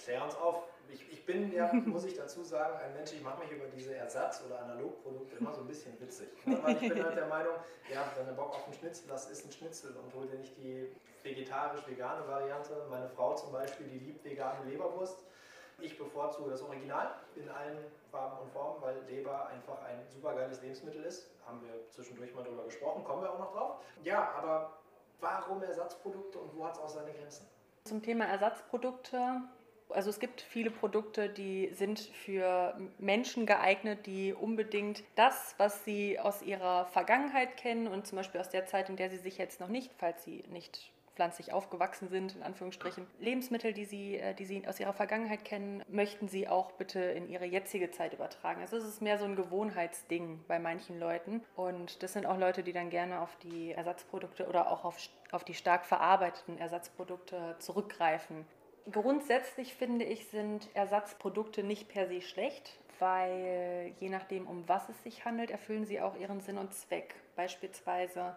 Klär 0.03 0.23
uns 0.23 0.35
auf. 0.35 0.63
Ich, 0.93 1.11
ich 1.11 1.25
bin 1.25 1.51
ja, 1.53 1.73
muss 1.73 2.05
ich 2.05 2.15
dazu 2.15 2.43
sagen, 2.43 2.77
ein 2.85 2.93
Mensch, 2.93 3.13
ich 3.13 3.23
mache 3.23 3.41
mich 3.41 3.51
über 3.51 3.65
diese 3.65 3.95
Ersatz- 3.95 4.43
oder 4.45 4.61
Analogprodukte 4.61 5.37
immer 5.37 5.51
so 5.51 5.61
ein 5.61 5.67
bisschen 5.67 5.99
witzig. 5.99 6.27
Ich 6.45 6.45
bin 6.93 7.03
halt 7.03 7.17
der 7.17 7.27
Meinung, 7.27 7.55
ja, 7.91 8.05
wenn 8.15 8.27
du 8.27 8.33
Bock 8.33 8.49
auf 8.49 8.65
einen 8.65 8.73
Schnitzel 8.73 9.09
hast, 9.11 9.31
ist 9.31 9.45
ein 9.45 9.51
Schnitzel 9.51 9.95
und 9.95 10.13
hol 10.13 10.27
dir 10.27 10.37
nicht 10.37 10.55
die 10.57 10.91
vegetarisch-vegane 11.23 12.27
Variante. 12.27 12.85
Meine 12.89 13.09
Frau 13.09 13.33
zum 13.35 13.51
Beispiel, 13.51 13.87
die 13.87 13.99
liebt 13.99 14.23
vegane 14.23 14.69
Leberwurst 14.69 15.23
ich 15.81 15.97
bevorzuge 15.97 16.51
das 16.51 16.61
Original 16.61 17.15
in 17.35 17.49
allen 17.49 17.77
Farben 18.11 18.39
und 18.39 18.51
Formen, 18.51 18.81
weil 18.81 19.01
Leber 19.07 19.47
einfach 19.47 19.81
ein 19.83 19.99
super 20.09 20.33
geiles 20.35 20.61
Lebensmittel 20.61 21.03
ist. 21.03 21.29
Haben 21.45 21.61
wir 21.61 21.89
zwischendurch 21.89 22.33
mal 22.33 22.43
drüber 22.43 22.63
gesprochen, 22.63 23.03
kommen 23.03 23.23
wir 23.23 23.31
auch 23.31 23.39
noch 23.39 23.53
drauf. 23.53 23.75
Ja, 24.03 24.31
aber 24.37 24.77
warum 25.19 25.63
Ersatzprodukte 25.63 26.39
und 26.39 26.55
wo 26.55 26.65
hat 26.65 26.73
es 26.73 26.79
auch 26.79 26.89
seine 26.89 27.11
Grenzen? 27.11 27.47
Zum 27.85 28.01
Thema 28.01 28.25
Ersatzprodukte. 28.25 29.41
Also 29.89 30.09
es 30.09 30.19
gibt 30.19 30.39
viele 30.39 30.71
Produkte, 30.71 31.27
die 31.27 31.69
sind 31.73 31.99
für 31.99 32.77
Menschen 32.97 33.45
geeignet, 33.45 34.05
die 34.05 34.33
unbedingt 34.33 35.03
das, 35.15 35.55
was 35.57 35.83
sie 35.83 36.17
aus 36.17 36.41
ihrer 36.41 36.85
Vergangenheit 36.85 37.57
kennen 37.57 37.87
und 37.87 38.07
zum 38.07 38.17
Beispiel 38.17 38.39
aus 38.39 38.49
der 38.49 38.65
Zeit, 38.65 38.87
in 38.87 38.95
der 38.95 39.09
sie 39.09 39.17
sich 39.17 39.37
jetzt 39.37 39.59
noch 39.59 39.67
nicht, 39.67 39.91
falls 39.97 40.23
sie 40.23 40.43
nicht 40.49 40.91
pflanzlich 41.15 41.53
aufgewachsen 41.53 42.09
sind, 42.09 42.35
in 42.35 42.43
Anführungsstrichen. 42.43 43.05
Lebensmittel, 43.19 43.73
die 43.73 43.85
sie, 43.85 44.17
äh, 44.17 44.33
die 44.33 44.45
sie 44.45 44.67
aus 44.67 44.79
ihrer 44.79 44.93
Vergangenheit 44.93 45.43
kennen, 45.45 45.83
möchten 45.89 46.27
sie 46.27 46.47
auch 46.47 46.71
bitte 46.73 46.99
in 46.99 47.29
ihre 47.29 47.45
jetzige 47.45 47.91
Zeit 47.91 48.13
übertragen. 48.13 48.61
Also 48.61 48.77
es 48.77 48.85
ist 48.85 49.01
mehr 49.01 49.17
so 49.17 49.25
ein 49.25 49.35
Gewohnheitsding 49.35 50.43
bei 50.47 50.59
manchen 50.59 50.99
Leuten. 50.99 51.41
Und 51.55 52.01
das 52.03 52.13
sind 52.13 52.25
auch 52.25 52.37
Leute, 52.37 52.63
die 52.63 52.73
dann 52.73 52.89
gerne 52.89 53.21
auf 53.21 53.35
die 53.37 53.71
Ersatzprodukte 53.71 54.47
oder 54.47 54.71
auch 54.71 54.85
auf, 54.85 54.97
auf 55.31 55.43
die 55.43 55.53
stark 55.53 55.85
verarbeiteten 55.85 56.57
Ersatzprodukte 56.57 57.55
zurückgreifen. 57.59 58.45
Grundsätzlich 58.89 59.75
finde 59.75 60.05
ich, 60.05 60.27
sind 60.27 60.69
Ersatzprodukte 60.73 61.63
nicht 61.63 61.87
per 61.87 62.07
se 62.07 62.21
schlecht, 62.21 62.79
weil 62.99 63.93
je 63.99 64.09
nachdem, 64.09 64.47
um 64.47 64.67
was 64.67 64.89
es 64.89 65.03
sich 65.03 65.25
handelt, 65.25 65.51
erfüllen 65.51 65.85
sie 65.85 66.01
auch 66.01 66.15
ihren 66.17 66.41
Sinn 66.41 66.57
und 66.57 66.73
Zweck. 66.73 67.15
Beispielsweise 67.35 68.35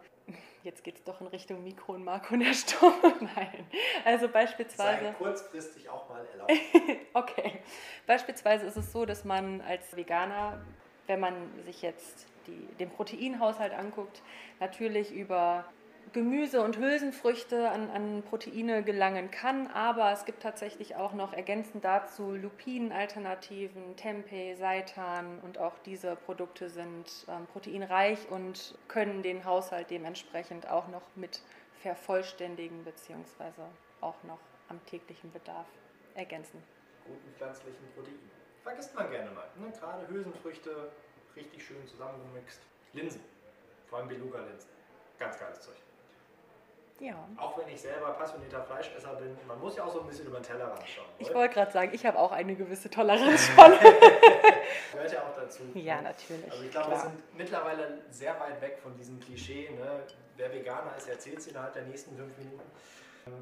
Jetzt 0.62 0.82
geht 0.82 0.96
es 0.96 1.04
doch 1.04 1.20
in 1.20 1.26
Richtung 1.26 1.62
Mikro- 1.62 1.92
und 1.92 2.04
Makronährstoffe. 2.04 3.02
Nein. 3.36 3.66
Also 4.04 4.28
beispielsweise. 4.28 5.04
Sei 5.04 5.12
kurzfristig 5.12 5.88
auch 5.90 6.08
mal 6.08 6.24
erlaubt. 6.26 6.52
okay. 7.12 7.58
Beispielsweise 8.06 8.64
ist 8.66 8.76
es 8.76 8.90
so, 8.90 9.04
dass 9.04 9.24
man 9.24 9.60
als 9.60 9.94
Veganer, 9.94 10.64
wenn 11.06 11.20
man 11.20 11.34
sich 11.66 11.82
jetzt 11.82 12.26
die, 12.46 12.66
den 12.78 12.90
Proteinhaushalt 12.90 13.74
anguckt, 13.74 14.22
natürlich 14.58 15.12
über 15.12 15.66
Gemüse 16.12 16.62
und 16.62 16.78
Hülsenfrüchte 16.78 17.70
an, 17.70 17.90
an, 17.90 18.22
Proteine 18.22 18.82
gelangen 18.82 19.30
kann, 19.30 19.66
aber 19.68 20.12
es 20.12 20.24
gibt 20.24 20.42
tatsächlich 20.42 20.96
auch 20.96 21.12
noch 21.12 21.32
ergänzend 21.32 21.84
dazu 21.84 22.32
Lupinenalternativen, 22.34 23.96
Tempeh, 23.96 24.54
Seitan 24.54 25.40
und 25.40 25.58
auch 25.58 25.78
diese 25.84 26.16
Produkte 26.16 26.68
sind 26.68 27.26
ähm, 27.28 27.46
proteinreich 27.52 28.30
und 28.30 28.76
können 28.88 29.22
den 29.22 29.44
Haushalt 29.44 29.90
dementsprechend 29.90 30.68
auch 30.68 30.88
noch 30.88 31.02
mit 31.14 31.40
vervollständigen 31.82 32.84
bzw. 32.84 33.62
auch 34.00 34.22
noch 34.24 34.40
am 34.68 34.84
täglichen 34.86 35.32
Bedarf 35.32 35.66
ergänzen. 36.14 36.62
Guten 37.06 37.34
pflanzlichen 37.36 37.86
Proteinen. 37.94 38.30
Vergisst 38.62 38.94
man 38.94 39.10
gerne 39.10 39.30
mal. 39.30 39.46
Ne? 39.56 39.70
Gerade 39.78 40.08
Hülsenfrüchte 40.08 40.90
richtig 41.36 41.64
schön 41.64 41.86
zusammengemixt. 41.86 42.60
Linsen, 42.92 43.20
vor 43.86 43.98
allem 43.98 44.08
Beluga-Linsen. 44.08 44.70
Ganz 45.18 45.38
geiles 45.38 45.60
Zeug. 45.60 45.76
Ja. 47.00 47.28
Auch 47.36 47.58
wenn 47.58 47.68
ich 47.68 47.80
selber 47.80 48.10
passionierter 48.12 48.62
Fleischesser 48.62 49.14
bin, 49.14 49.36
man 49.48 49.58
muss 49.58 49.76
ja 49.76 49.84
auch 49.84 49.92
so 49.92 50.00
ein 50.00 50.06
bisschen 50.06 50.26
über 50.26 50.38
den 50.38 50.44
Tellerrand 50.44 50.86
schauen. 50.86 51.06
Ich 51.18 51.34
wollte 51.34 51.54
gerade 51.54 51.72
sagen, 51.72 51.90
ich 51.92 52.06
habe 52.06 52.18
auch 52.18 52.30
eine 52.30 52.54
gewisse 52.54 52.88
Toleranzspanne. 52.88 53.78
Gehört 54.92 55.12
ja 55.12 55.22
auch 55.22 55.34
dazu. 55.34 55.62
Ja, 55.74 56.00
natürlich. 56.00 56.50
Also 56.50 56.62
ich 56.62 56.70
glaube, 56.70 56.92
wir 56.92 56.98
sind 56.98 57.36
mittlerweile 57.36 58.02
sehr 58.10 58.38
weit 58.38 58.60
weg 58.60 58.78
von 58.80 58.96
diesem 58.96 59.18
Klischee, 59.18 59.70
ne? 59.70 60.04
wer 60.36 60.52
Veganer 60.52 60.96
ist, 60.96 61.08
erzählt 61.08 61.38
es 61.38 61.48
innerhalb 61.48 61.72
der 61.74 61.82
nächsten 61.82 62.16
fünf 62.16 62.36
Minuten. 62.38 62.62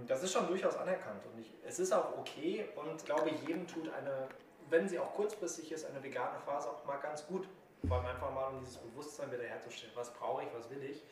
Das 0.06 0.22
ist 0.22 0.32
schon 0.32 0.46
durchaus 0.46 0.76
anerkannt 0.76 1.24
und 1.26 1.40
ich, 1.40 1.52
es 1.66 1.80
ist 1.80 1.92
auch 1.92 2.16
okay 2.16 2.68
und 2.76 3.00
ich 3.00 3.04
glaube, 3.04 3.30
jedem 3.30 3.66
tut 3.66 3.92
eine, 3.92 4.28
wenn 4.70 4.88
sie 4.88 4.98
auch 4.98 5.12
kurzfristig 5.12 5.72
ist, 5.72 5.84
eine 5.84 6.02
vegane 6.02 6.38
Phase 6.46 6.70
auch 6.70 6.84
mal 6.84 6.98
ganz 6.98 7.26
gut. 7.26 7.48
Vor 7.88 7.96
allem 7.96 8.06
einfach 8.06 8.32
mal, 8.32 8.46
um 8.46 8.60
dieses 8.60 8.76
Bewusstsein 8.76 9.32
wieder 9.32 9.42
herzustellen. 9.42 9.92
Was 9.96 10.12
brauche 10.14 10.44
ich, 10.44 10.48
was 10.56 10.70
will 10.70 10.84
ich? 10.84 11.02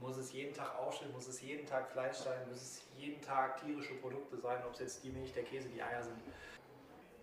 Muss 0.00 0.16
es 0.16 0.32
jeden 0.32 0.54
Tag 0.54 0.76
aufstehen? 0.78 1.12
Muss 1.12 1.28
es 1.28 1.40
jeden 1.40 1.66
Tag 1.66 1.90
Fleisch 1.90 2.16
sein? 2.16 2.38
Muss 2.48 2.60
es 2.60 2.82
jeden 2.96 3.22
Tag 3.22 3.60
tierische 3.60 3.94
Produkte 3.94 4.36
sein? 4.38 4.62
Ob 4.66 4.74
es 4.74 4.80
jetzt 4.80 5.04
die 5.04 5.10
Milch, 5.10 5.32
der 5.32 5.44
Käse, 5.44 5.68
die 5.68 5.82
Eier 5.82 6.02
sind? 6.02 6.16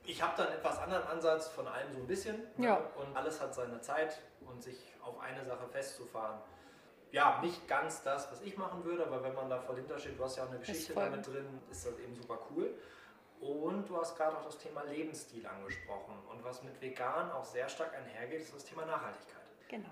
Ich 0.03 0.21
habe 0.21 0.33
da 0.35 0.45
einen 0.45 0.55
etwas 0.55 0.79
anderen 0.79 1.03
Ansatz 1.03 1.47
von 1.49 1.67
allem 1.67 1.91
so 1.93 1.99
ein 1.99 2.07
bisschen. 2.07 2.37
Ne? 2.57 2.67
Ja. 2.67 2.81
Und 2.95 3.15
alles 3.15 3.39
hat 3.39 3.53
seine 3.53 3.81
Zeit 3.81 4.19
und 4.47 4.63
sich 4.63 4.77
auf 5.03 5.19
eine 5.19 5.45
Sache 5.45 5.67
festzufahren 5.67 6.39
ja, 7.11 7.39
nicht 7.41 7.67
ganz 7.67 8.03
das, 8.03 8.31
was 8.31 8.41
ich 8.41 8.57
machen 8.57 8.83
würde, 8.85 9.05
aber 9.05 9.23
wenn 9.23 9.35
man 9.35 9.49
da 9.49 9.59
voll 9.59 9.75
hintersteht, 9.75 10.17
du 10.17 10.23
hast 10.23 10.37
ja 10.37 10.43
auch 10.43 10.49
eine 10.49 10.59
Geschichte 10.59 10.93
damit 10.93 11.27
drin, 11.27 11.61
ist 11.69 11.85
das 11.85 11.99
eben 11.99 12.15
super 12.15 12.39
cool. 12.49 12.73
Und 13.41 13.89
du 13.89 13.97
hast 13.97 14.15
gerade 14.15 14.37
auch 14.37 14.45
das 14.45 14.57
Thema 14.57 14.83
Lebensstil 14.83 15.45
angesprochen. 15.45 16.13
Und 16.29 16.43
was 16.43 16.63
mit 16.63 16.79
vegan 16.79 17.31
auch 17.31 17.43
sehr 17.43 17.67
stark 17.67 17.93
einhergeht, 17.95 18.41
ist 18.41 18.55
das 18.55 18.63
Thema 18.63 18.85
Nachhaltigkeit. 18.85 19.41
Genau. 19.67 19.89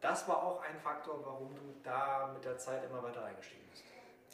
Das 0.00 0.28
war 0.28 0.42
auch 0.42 0.62
ein 0.62 0.78
Faktor, 0.78 1.24
warum 1.24 1.54
du 1.54 1.74
da 1.82 2.30
mit 2.32 2.44
der 2.44 2.58
Zeit 2.58 2.84
immer 2.84 3.02
weiter 3.02 3.24
eingestiegen 3.24 3.64
bist. 3.70 3.84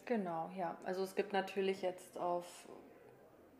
Genau, 0.05 0.51
ja. 0.57 0.77
Also 0.85 1.03
es 1.05 1.15
gibt 1.15 1.33
natürlich 1.33 1.83
jetzt 1.83 2.19
auf, 2.19 2.45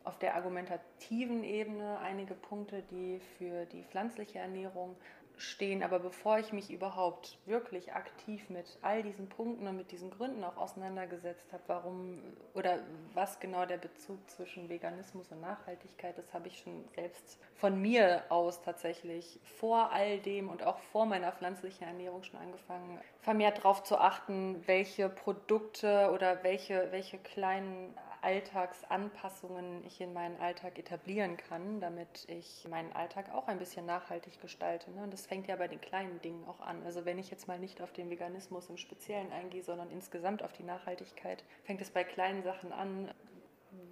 auf 0.03 0.19
der 0.19 0.35
argumentativen 0.35 1.43
Ebene 1.43 1.99
einige 1.99 2.33
Punkte, 2.33 2.83
die 2.83 3.19
für 3.37 3.65
die 3.65 3.83
pflanzliche 3.83 4.39
Ernährung 4.39 4.97
stehen. 5.37 5.83
Aber 5.83 5.99
bevor 5.99 6.39
ich 6.39 6.53
mich 6.53 6.71
überhaupt 6.71 7.37
wirklich 7.45 7.93
aktiv 7.93 8.49
mit 8.49 8.77
all 8.81 9.03
diesen 9.03 9.29
Punkten 9.29 9.67
und 9.67 9.77
mit 9.77 9.91
diesen 9.91 10.11
Gründen 10.11 10.43
auch 10.43 10.57
auseinandergesetzt 10.57 11.51
habe, 11.51 11.63
warum 11.67 12.21
oder 12.53 12.79
was 13.13 13.39
genau 13.39 13.65
der 13.65 13.77
Bezug 13.77 14.17
zwischen 14.29 14.69
Veganismus 14.69 15.31
und 15.31 15.41
Nachhaltigkeit 15.41 16.17
ist, 16.17 16.33
habe 16.33 16.47
ich 16.47 16.59
schon 16.59 16.85
selbst 16.95 17.39
von 17.55 17.81
mir 17.81 18.23
aus 18.29 18.61
tatsächlich 18.61 19.39
vor 19.43 19.91
all 19.91 20.19
dem 20.19 20.49
und 20.49 20.63
auch 20.63 20.79
vor 20.79 21.05
meiner 21.05 21.31
pflanzlichen 21.31 21.87
Ernährung 21.87 22.23
schon 22.23 22.39
angefangen, 22.39 22.99
vermehrt 23.21 23.59
darauf 23.59 23.83
zu 23.83 23.97
achten, 23.97 24.61
welche 24.65 25.09
Produkte 25.09 26.11
oder 26.13 26.43
welche, 26.43 26.91
welche 26.91 27.17
kleinen 27.17 27.95
Alltagsanpassungen 28.23 29.83
ich 29.85 29.99
in 29.99 30.13
meinen 30.13 30.39
Alltag 30.39 30.79
etablieren 30.79 31.35
kann, 31.35 31.81
damit 31.81 32.25
ich 32.27 32.65
meinen 32.69 32.93
Alltag 32.93 33.33
auch 33.33 33.47
ein 33.47 33.59
bisschen 33.59 33.85
nachhaltig 33.85 34.39
gestalte. 34.41 34.89
Ne? 34.91 35.03
Und 35.03 35.11
das 35.11 35.25
fängt 35.25 35.47
ja 35.47 35.57
bei 35.57 35.67
den 35.67 35.81
kleinen 35.81 36.21
Dingen 36.21 36.45
auch 36.47 36.61
an. 36.61 36.81
Also 36.83 37.03
wenn 37.03 37.19
ich 37.19 37.29
jetzt 37.29 37.47
mal 37.47 37.59
nicht 37.59 37.81
auf 37.81 37.91
den 37.91 38.09
Veganismus 38.09 38.69
im 38.69 38.77
Speziellen 38.77 39.31
eingehe, 39.33 39.61
sondern 39.61 39.91
insgesamt 39.91 40.41
auf 40.41 40.53
die 40.53 40.63
Nachhaltigkeit, 40.63 41.43
fängt 41.65 41.81
es 41.81 41.91
bei 41.91 42.05
kleinen 42.05 42.43
Sachen 42.43 42.71
an 42.71 43.11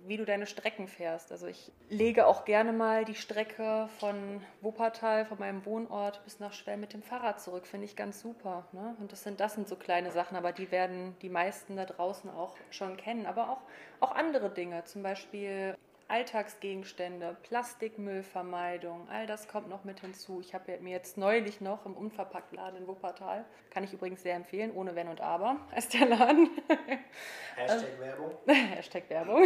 wie 0.06 0.18
du 0.18 0.26
deine 0.26 0.48
Strecken 0.48 0.88
fährst. 0.88 1.32
Also 1.32 1.48
ich 1.48 1.72
lege 1.90 2.28
auch 2.28 2.44
gerne 2.46 2.74
mal 2.74 3.06
die 3.06 3.16
Strecke 3.16 3.88
von 4.00 4.42
Wuppertal, 4.62 5.26
von 5.26 5.40
meinem 5.40 5.66
Wohnort 5.66 6.24
bis 6.24 6.40
nach 6.40 6.54
Schwell 6.54 6.78
mit 6.78 6.94
dem 6.94 7.02
Fahrrad 7.02 7.40
zurück. 7.40 7.66
Finde 7.66 7.86
ich 7.86 7.96
ganz 7.96 8.22
super. 8.22 8.68
Ne? 8.72 8.96
Und 9.00 9.12
das 9.12 9.24
sind, 9.24 9.40
das 9.40 9.54
sind 9.54 9.68
so 9.68 9.76
kleine 9.76 10.12
Sachen, 10.12 10.36
aber 10.36 10.52
die 10.52 10.72
werden 10.72 11.16
die 11.22 11.30
meisten 11.30 11.76
da 11.76 11.86
draußen 11.86 12.30
auch 12.30 12.58
schon 12.72 12.98
kennen. 12.98 13.26
Aber 13.26 13.50
auch, 13.50 13.62
auch 14.00 14.16
andere 14.16 14.50
Dinge, 14.50 14.84
zum 14.86 15.04
Beispiel 15.04 15.76
Alltagsgegenstände, 16.12 17.38
Plastikmüllvermeidung, 17.44 19.08
all 19.10 19.28
das 19.28 19.48
kommt 19.48 19.70
noch 19.70 19.86
mit 19.86 20.02
hinzu. 20.02 20.42
Ich 20.42 20.54
habe 20.54 20.78
mir 20.82 20.92
jetzt 20.92 21.18
neulich 21.18 21.62
noch 21.62 21.86
im 21.86 21.94
Unverpacktladen 21.94 22.82
in 22.82 22.88
Wuppertal, 22.88 23.46
kann 23.70 23.86
ich 23.86 23.94
übrigens 23.94 24.22
sehr 24.22 24.36
empfehlen, 24.36 24.74
ohne 24.74 24.94
Wenn 24.94 25.08
und 25.08 25.22
Aber, 25.22 25.66
heißt 25.72 25.94
der 25.94 26.10
Laden. 26.10 26.50
Hashtag 27.56 28.00
Werbung. 28.00 28.32
Hashtag 28.48 29.10
Werbung. 29.10 29.44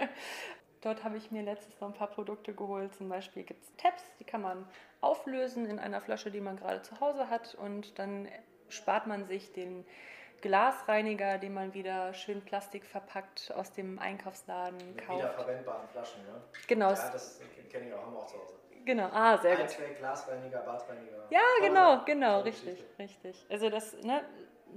Dort 0.82 1.04
habe 1.04 1.16
ich 1.16 1.30
mir 1.30 1.42
letztes 1.42 1.80
noch 1.80 1.88
ein 1.88 1.94
paar 1.94 2.10
Produkte 2.10 2.52
geholt. 2.52 2.94
Zum 2.94 3.08
Beispiel 3.08 3.44
gibt 3.44 3.64
es 3.64 3.74
Tabs, 3.76 4.04
die 4.20 4.24
kann 4.24 4.42
man 4.42 4.68
auflösen 5.00 5.64
in 5.64 5.78
einer 5.78 6.02
Flasche, 6.02 6.30
die 6.30 6.42
man 6.42 6.58
gerade 6.58 6.82
zu 6.82 7.00
Hause 7.00 7.30
hat. 7.30 7.54
Und 7.54 7.98
dann 7.98 8.28
spart 8.68 9.06
man 9.06 9.24
sich 9.24 9.52
den 9.54 9.86
Glasreiniger, 10.40 11.38
den 11.38 11.54
man 11.54 11.74
wieder 11.74 12.14
schön 12.14 12.40
Plastik 12.42 12.84
verpackt 12.84 13.52
aus 13.56 13.72
dem 13.72 13.98
Einkaufsladen 13.98 14.78
Mit 14.78 14.98
kauft. 14.98 15.18
Wiederverwendbaren 15.18 15.88
Flaschen, 15.88 16.20
ja? 16.26 16.34
Genau. 16.66 16.90
Ja, 16.90 17.10
das 17.10 17.40
kenne 17.70 17.88
ich 17.88 17.94
auch, 17.94 18.02
haben 18.02 18.12
wir 18.12 18.18
auch 18.20 18.26
zu 18.26 18.36
Hause. 18.36 18.54
Genau, 18.84 19.08
ah, 19.12 19.36
sehr 19.36 19.56
gut. 19.56 19.76
Glasreiniger, 19.98 20.60
Badreiniger. 20.60 21.26
Ja, 21.30 21.40
genau, 21.60 22.04
genau, 22.06 22.40
richtig, 22.40 22.82
richtig. 22.98 23.44
Also 23.50 23.68
das, 23.68 23.94
ne, 24.02 24.22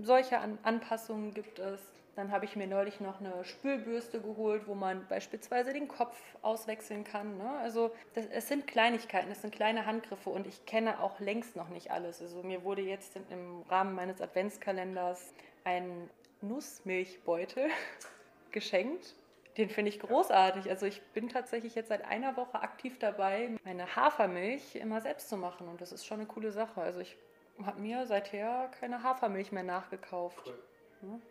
solche 0.02 0.38
An 0.40 0.58
Anpassungen 0.64 1.34
gibt 1.34 1.60
es. 1.60 1.80
Dann 2.18 2.30
habe 2.34 2.44
ich 2.44 2.58
mir 2.58 2.68
neulich 2.68 3.00
noch 3.00 3.22
eine 3.22 3.46
Spülbürste 3.46 4.20
geholt, 4.20 4.68
wo 4.68 4.76
man 4.76 5.08
beispielsweise 5.08 5.72
den 5.72 5.88
Kopf 5.88 6.18
auswechseln 6.42 7.06
kann. 7.06 7.38
Ne? 7.38 7.50
Also 7.64 7.96
das, 8.14 8.26
es 8.26 8.50
sind 8.50 8.68
Kleinigkeiten, 8.68 9.32
es 9.32 9.42
sind 9.42 9.54
kleine 9.56 9.86
Handgriffe 9.86 10.30
und 10.30 10.46
ich 10.46 10.66
kenne 10.66 11.00
auch 11.00 11.22
längst 11.22 11.56
noch 11.56 11.70
nicht 11.70 11.92
alles. 11.92 12.22
Also 12.22 12.44
mir 12.44 12.66
wurde 12.66 12.82
jetzt 12.82 13.16
im 13.30 13.62
Rahmen 13.70 13.96
meines 13.96 14.20
Adventskalenders 14.20 15.34
einen 15.64 16.10
Nussmilchbeutel 16.42 17.70
geschenkt. 18.52 19.16
Den 19.58 19.70
finde 19.70 19.90
ich 19.90 20.00
großartig. 20.00 20.70
Also 20.70 20.86
ich 20.86 21.02
bin 21.14 21.28
tatsächlich 21.28 21.76
jetzt 21.76 21.90
seit 21.90 22.06
einer 22.06 22.38
Woche 22.38 22.62
aktiv 22.62 22.98
dabei, 23.00 23.50
meine 23.66 23.96
Hafermilch 23.96 24.76
immer 24.76 25.02
selbst 25.02 25.28
zu 25.30 25.36
machen. 25.36 25.68
Und 25.68 25.82
das 25.82 25.92
ist 25.92 26.06
schon 26.06 26.20
eine 26.20 26.28
coole 26.28 26.52
Sache. 26.52 26.82
Also 26.82 27.02
ich 27.02 27.18
habe 27.66 27.82
mir 27.82 28.06
seither 28.06 28.70
keine 28.80 29.04
Hafermilch 29.04 29.52
mehr 29.52 29.64
nachgekauft. 29.64 30.42
Cool. 30.46 30.58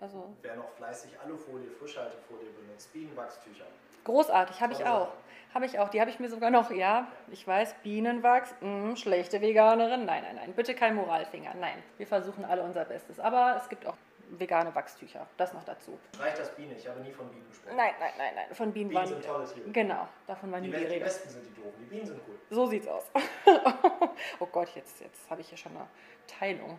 Also 0.01 0.35
Wer 0.43 0.57
noch 0.57 0.71
fleißig 0.73 1.13
Alufolie, 1.25 1.71
Frischhaltefolie 1.71 2.51
benutzt, 2.51 2.93
Bienenwachstücher. 2.93 3.65
Großartig, 4.05 4.61
habe 4.61 4.73
ich 4.73 4.85
auch. 4.85 5.13
Habe 5.55 5.67
ich 5.67 5.79
auch. 5.79 5.89
Die 5.91 6.01
habe 6.01 6.11
ich 6.11 6.19
mir 6.19 6.29
sogar 6.29 6.51
noch, 6.51 6.71
ja, 6.71 7.07
ich 7.31 7.47
weiß, 7.47 7.75
Bienenwachs, 7.83 8.55
mh, 8.61 8.97
schlechte 8.97 9.41
Veganerin. 9.41 10.05
Nein, 10.07 10.23
nein, 10.25 10.37
nein, 10.37 10.53
bitte 10.55 10.75
kein 10.75 10.95
Moralfinger. 10.95 11.55
Nein, 11.55 11.83
wir 11.99 12.07
versuchen 12.07 12.45
alle 12.45 12.63
unser 12.63 12.85
Bestes. 12.85 13.21
Aber 13.21 13.57
es 13.57 13.69
gibt 13.69 13.87
auch 13.87 13.97
vegane 14.39 14.75
Wachstücher. 14.75 15.27
Das 15.37 15.53
noch 15.53 15.65
dazu. 15.65 15.99
Reicht 16.19 16.39
das 16.39 16.55
Biene? 16.55 16.75
Ich 16.75 16.87
habe 16.87 17.01
nie 17.01 17.13
von 17.13 17.29
Bienen 17.29 17.49
gesprochen. 17.49 17.77
Nein, 17.77 17.95
nein, 17.99 18.13
nein, 18.17 18.33
nein. 18.35 18.55
Von 18.55 18.73
Bienen, 18.73 18.89
Bienen 18.89 19.01
waren, 19.01 19.09
sind 19.09 19.25
tolle 19.25 19.45
Tiere. 19.47 19.71
Genau, 19.71 20.09
davon 20.27 20.53
waren 20.53 20.63
die, 20.63 20.71
die 20.71 20.77
Rede. 20.77 20.95
Die 20.95 21.01
Besten 21.01 21.29
sind 21.29 21.45
die 21.45 21.55
doofen, 21.55 21.75
die 21.81 21.87
Bienen 21.87 22.07
sind 22.07 22.21
cool. 22.29 22.39
So 22.51 22.67
sieht's 22.67 22.87
aus. 22.87 23.05
oh 24.39 24.47
Gott, 24.47 24.69
jetzt, 24.75 25.01
jetzt 25.01 25.29
habe 25.31 25.41
ich 25.41 25.49
hier 25.49 25.59
schon 25.59 25.77
eine 25.77 25.87
Teilung 26.27 26.79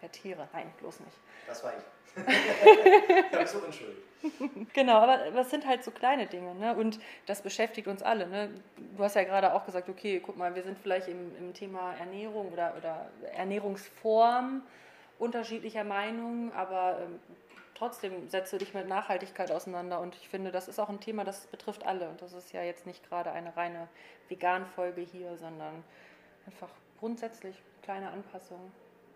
der 0.00 0.12
Tiere. 0.12 0.48
Nein, 0.52 0.72
bloß 0.78 1.00
nicht. 1.00 1.16
Das 1.46 1.62
war 1.64 1.72
ich. 1.76 1.84
ich 2.26 3.32
habe 3.34 3.46
so 3.46 3.58
unschuldig. 3.58 3.96
Genau, 4.74 4.98
aber 4.98 5.30
das 5.30 5.50
sind 5.50 5.66
halt 5.66 5.82
so 5.82 5.90
kleine 5.90 6.26
Dinge, 6.26 6.54
ne? 6.54 6.76
Und 6.76 7.00
das 7.26 7.42
beschäftigt 7.42 7.88
uns 7.88 8.02
alle. 8.02 8.26
Ne? 8.26 8.50
Du 8.96 9.02
hast 9.02 9.16
ja 9.16 9.24
gerade 9.24 9.54
auch 9.54 9.64
gesagt, 9.64 9.88
okay, 9.88 10.20
guck 10.24 10.36
mal, 10.36 10.54
wir 10.54 10.62
sind 10.62 10.78
vielleicht 10.78 11.08
im, 11.08 11.34
im 11.36 11.54
Thema 11.54 11.94
Ernährung 11.94 12.52
oder, 12.52 12.74
oder 12.76 13.10
Ernährungsform 13.34 14.62
unterschiedlicher 15.22 15.84
Meinung, 15.84 16.52
aber 16.52 16.98
ähm, 17.00 17.20
trotzdem 17.74 18.28
setzt 18.28 18.52
du 18.52 18.58
dich 18.58 18.74
mit 18.74 18.88
Nachhaltigkeit 18.88 19.52
auseinander 19.52 20.00
und 20.00 20.16
ich 20.16 20.28
finde, 20.28 20.50
das 20.50 20.66
ist 20.66 20.80
auch 20.80 20.88
ein 20.88 21.00
Thema, 21.00 21.24
das 21.24 21.46
betrifft 21.46 21.86
alle 21.86 22.08
und 22.08 22.20
das 22.20 22.32
ist 22.32 22.52
ja 22.52 22.62
jetzt 22.62 22.86
nicht 22.86 23.08
gerade 23.08 23.30
eine 23.30 23.56
reine 23.56 23.88
Vegan-Folge 24.28 25.00
hier, 25.00 25.36
sondern 25.36 25.84
einfach 26.44 26.68
grundsätzlich 26.98 27.62
kleine 27.82 28.10
Anpassungen, 28.10 28.72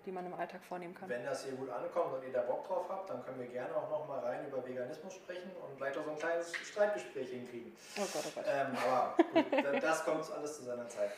die 0.06 0.12
man 0.12 0.24
im 0.26 0.34
Alltag 0.34 0.62
vornehmen 0.62 0.94
kann. 0.94 1.08
Wenn 1.08 1.24
das 1.24 1.44
hier 1.44 1.54
gut 1.54 1.70
ankommt 1.70 2.14
und 2.14 2.24
ihr 2.24 2.32
da 2.32 2.42
Bock 2.42 2.64
drauf 2.68 2.86
habt, 2.88 3.10
dann 3.10 3.24
können 3.24 3.40
wir 3.40 3.48
gerne 3.48 3.74
auch 3.74 3.90
noch 3.90 4.06
mal 4.06 4.20
rein 4.20 4.46
über 4.46 4.64
Veganismus 4.64 5.14
sprechen 5.14 5.50
und 5.60 5.76
vielleicht 5.76 5.98
auch 5.98 6.04
so 6.04 6.10
ein 6.12 6.18
kleines 6.18 6.54
Streitgespräch 6.54 7.30
hinkriegen. 7.30 7.76
Oh 7.98 8.06
Gott, 8.12 8.22
oh 8.26 8.30
Gott. 8.36 8.44
Ähm, 8.46 8.76
aber 8.86 9.72
gut, 9.72 9.82
das 9.82 10.04
kommt 10.04 10.32
alles 10.32 10.56
zu 10.56 10.62
seiner 10.62 10.88
Zeit. 10.88 11.10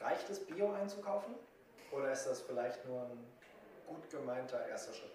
Reicht 0.00 0.28
es, 0.28 0.44
Bio 0.44 0.72
einzukaufen? 0.72 1.36
Oder 1.92 2.10
ist 2.10 2.26
das 2.26 2.40
vielleicht 2.40 2.84
nur 2.86 3.02
ein 3.02 3.33
gut 3.86 4.10
gemeinter 4.10 4.66
erster 4.66 4.92
Schritt? 4.92 5.10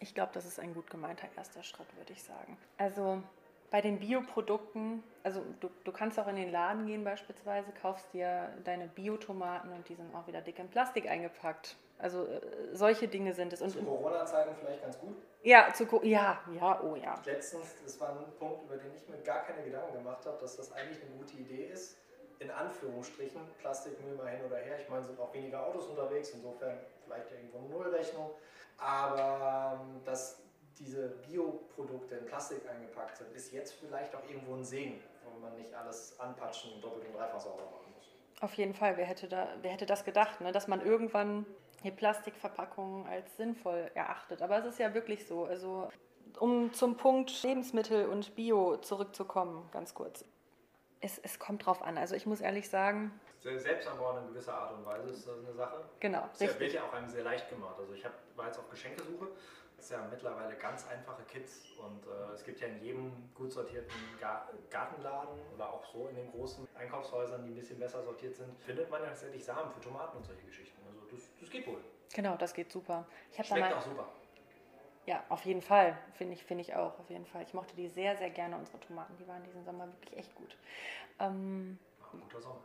Ich 0.00 0.14
glaube, 0.14 0.32
das 0.34 0.44
ist 0.44 0.58
ein 0.58 0.74
gut 0.74 0.90
gemeinter 0.90 1.28
erster 1.36 1.62
Schritt, 1.62 1.86
würde 1.96 2.12
ich 2.12 2.22
sagen. 2.22 2.58
Also 2.76 3.22
bei 3.70 3.80
den 3.80 4.00
Bioprodukten, 4.00 5.02
also 5.22 5.42
du, 5.60 5.70
du 5.84 5.92
kannst 5.92 6.18
auch 6.18 6.28
in 6.28 6.36
den 6.36 6.52
Laden 6.52 6.86
gehen 6.86 7.04
beispielsweise, 7.04 7.72
kaufst 7.80 8.12
dir 8.12 8.50
deine 8.64 8.86
Biotomaten 8.86 9.72
und 9.72 9.88
die 9.88 9.94
sind 9.94 10.14
auch 10.14 10.26
wieder 10.26 10.42
dick 10.42 10.58
in 10.58 10.68
Plastik 10.68 11.08
eingepackt. 11.08 11.76
Also 11.98 12.26
äh, 12.26 12.40
solche 12.72 13.08
Dinge 13.08 13.32
sind 13.32 13.52
es. 13.52 13.62
Und 13.62 13.70
zu 13.70 13.82
Corona-Zeiten 13.82 14.54
vielleicht 14.60 14.82
ganz 14.82 14.98
gut? 14.98 15.16
Ja, 15.42 15.72
zu 15.72 15.84
ja, 16.02 16.40
ja, 16.52 16.80
oh 16.82 16.96
ja. 16.96 17.14
Letztens, 17.24 17.76
das 17.82 17.98
war 18.00 18.10
ein 18.10 18.32
Punkt, 18.38 18.64
über 18.64 18.76
den 18.76 18.92
ich 18.94 19.08
mir 19.08 19.18
gar 19.18 19.42
keine 19.44 19.62
Gedanken 19.62 19.94
gemacht 19.94 20.26
habe, 20.26 20.36
dass 20.40 20.56
das 20.56 20.72
eigentlich 20.72 21.00
eine 21.00 21.12
gute 21.16 21.36
Idee 21.36 21.66
ist. 21.66 21.96
In 22.40 22.50
Anführungsstrichen, 22.50 23.40
Plastikmüll 23.60 24.16
mal 24.16 24.28
hin 24.28 24.44
oder 24.44 24.56
her. 24.56 24.78
Ich 24.80 24.88
meine, 24.88 25.04
sind 25.04 25.18
auch 25.18 25.32
weniger 25.32 25.64
Autos 25.64 25.86
unterwegs, 25.86 26.30
insofern 26.30 26.76
vielleicht 27.04 27.30
irgendwo 27.32 27.58
eine 27.58 27.68
Nullrechnung. 27.68 28.30
Aber 28.78 29.78
ähm, 29.80 30.04
dass 30.04 30.42
diese 30.78 31.08
Bioprodukte 31.28 32.16
in 32.16 32.26
Plastik 32.26 32.68
eingepackt 32.68 33.16
sind, 33.18 33.32
ist 33.34 33.52
jetzt 33.52 33.74
vielleicht 33.74 34.14
auch 34.14 34.24
irgendwo 34.28 34.54
ein 34.54 34.64
Segen, 34.64 35.00
wo 35.24 35.38
man 35.38 35.54
nicht 35.56 35.72
alles 35.74 36.18
anpatschen 36.18 36.72
und 36.74 36.84
doppelt 36.84 37.06
und 37.06 37.16
dreifach 37.16 37.40
sauber 37.40 37.64
machen 37.64 37.92
muss. 37.94 38.06
Auf 38.40 38.54
jeden 38.54 38.74
Fall, 38.74 38.96
wer 38.96 39.06
hätte, 39.06 39.28
da, 39.28 39.48
wer 39.62 39.70
hätte 39.70 39.86
das 39.86 40.04
gedacht, 40.04 40.40
ne? 40.40 40.50
dass 40.50 40.66
man 40.66 40.84
irgendwann 40.84 41.46
hier 41.82 41.92
Plastikverpackungen 41.92 43.06
als 43.06 43.36
sinnvoll 43.36 43.90
erachtet. 43.94 44.42
Aber 44.42 44.58
es 44.58 44.66
ist 44.66 44.78
ja 44.78 44.94
wirklich 44.94 45.26
so. 45.26 45.44
Also, 45.44 45.88
um 46.38 46.72
zum 46.72 46.96
Punkt 46.96 47.42
Lebensmittel 47.42 48.06
und 48.06 48.34
Bio 48.34 48.78
zurückzukommen, 48.78 49.68
ganz 49.72 49.94
kurz. 49.94 50.24
Es, 51.02 51.18
es 51.18 51.38
kommt 51.38 51.66
drauf 51.66 51.82
an. 51.82 51.98
Also 51.98 52.14
ich 52.14 52.26
muss 52.26 52.40
ehrlich 52.40 52.70
sagen, 52.70 53.20
Selbstanbau 53.42 54.18
in 54.18 54.28
gewisser 54.28 54.54
Art 54.54 54.72
und 54.72 54.86
Weise 54.86 55.10
ist 55.10 55.26
das 55.26 55.38
eine 55.38 55.52
Sache. 55.52 55.84
Genau, 56.00 56.28
das 56.30 56.40
richtig. 56.40 56.60
wird 56.60 56.72
ja 56.74 56.84
auch 56.84 56.92
einem 56.92 57.08
sehr 57.08 57.24
leicht 57.24 57.48
gemacht. 57.50 57.74
Also 57.78 57.92
ich 57.92 58.04
hab, 58.04 58.12
war 58.36 58.46
jetzt 58.46 58.58
auf 58.58 58.70
Geschenkesuche. 58.70 59.28
Das 59.76 59.86
ist 59.86 59.90
ja 59.90 60.06
mittlerweile 60.08 60.54
ganz 60.54 60.86
einfache 60.86 61.22
Kits 61.24 61.72
und 61.76 62.06
äh, 62.06 62.32
es 62.32 62.44
gibt 62.44 62.60
ja 62.60 62.68
in 62.68 62.80
jedem 62.80 63.34
gut 63.34 63.50
sortierten 63.50 63.92
Gar 64.20 64.48
Gartenladen 64.70 65.40
oder 65.52 65.72
auch 65.72 65.84
so 65.92 66.06
in 66.06 66.14
den 66.14 66.30
großen 66.30 66.68
Einkaufshäusern, 66.76 67.44
die 67.44 67.50
ein 67.50 67.56
bisschen 67.56 67.80
besser 67.80 68.00
sortiert 68.04 68.36
sind, 68.36 68.56
findet 68.60 68.88
man 68.88 69.02
ja 69.02 69.08
tatsächlich 69.08 69.44
Samen 69.44 69.72
für 69.72 69.80
Tomaten 69.80 70.18
und 70.18 70.24
solche 70.24 70.42
Geschichten. 70.42 70.80
Also 70.86 71.00
das, 71.10 71.28
das 71.40 71.50
geht 71.50 71.66
wohl. 71.66 71.82
Genau, 72.14 72.36
das 72.36 72.54
geht 72.54 72.70
super. 72.70 73.06
Ich 73.32 73.44
Schmeckt 73.44 73.60
mal, 73.60 73.74
auch 73.74 73.82
super. 73.82 74.08
Ja, 75.06 75.22
auf 75.28 75.44
jeden 75.44 75.62
Fall. 75.62 75.98
Finde 76.14 76.34
ich, 76.34 76.44
find 76.44 76.60
ich 76.60 76.74
auch, 76.74 76.98
auf 76.98 77.10
jeden 77.10 77.26
Fall. 77.26 77.42
Ich 77.42 77.54
mochte 77.54 77.74
die 77.74 77.88
sehr, 77.88 78.16
sehr 78.16 78.30
gerne, 78.30 78.56
unsere 78.56 78.78
Tomaten. 78.80 79.16
Die 79.16 79.26
waren 79.26 79.42
diesen 79.42 79.64
Sommer 79.64 79.86
wirklich 79.88 80.16
echt 80.16 80.34
gut. 80.34 80.56
Ähm, 81.18 81.78
guter 82.10 82.40
Sommer. 82.40 82.60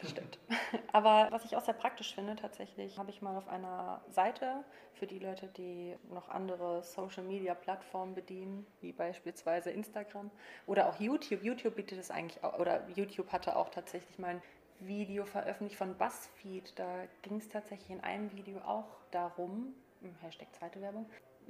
Das 0.00 0.10
stimmt. 0.10 0.38
Aber 0.92 1.28
was 1.30 1.44
ich 1.44 1.56
auch 1.56 1.62
sehr 1.62 1.74
praktisch 1.74 2.14
finde, 2.14 2.34
tatsächlich, 2.34 2.98
habe 2.98 3.10
ich 3.10 3.20
mal 3.20 3.36
auf 3.36 3.48
einer 3.48 4.00
Seite 4.08 4.64
für 4.94 5.06
die 5.06 5.18
Leute, 5.18 5.48
die 5.48 5.96
noch 6.10 6.28
andere 6.28 6.82
Social-Media-Plattformen 6.82 8.14
bedienen, 8.14 8.66
wie 8.80 8.92
beispielsweise 8.92 9.70
Instagram 9.70 10.30
oder 10.66 10.88
auch 10.88 10.98
YouTube. 10.98 11.42
YouTube 11.42 11.76
bietet 11.76 11.98
es 11.98 12.10
eigentlich 12.10 12.42
auch, 12.42 12.58
oder 12.58 12.88
YouTube 12.88 13.30
hatte 13.32 13.56
auch 13.56 13.68
tatsächlich 13.68 14.18
mal 14.18 14.30
ein 14.30 14.42
Video 14.80 15.26
veröffentlicht 15.26 15.76
von 15.76 15.94
BuzzFeed. 15.96 16.78
Da 16.78 17.04
ging 17.22 17.36
es 17.36 17.48
tatsächlich 17.48 17.90
in 17.90 18.00
einem 18.00 18.32
Video 18.32 18.58
auch 18.60 18.88
darum, 19.10 19.74
Hashtag 20.22 20.48
zweite 20.54 20.80
Werbung, 20.80 21.06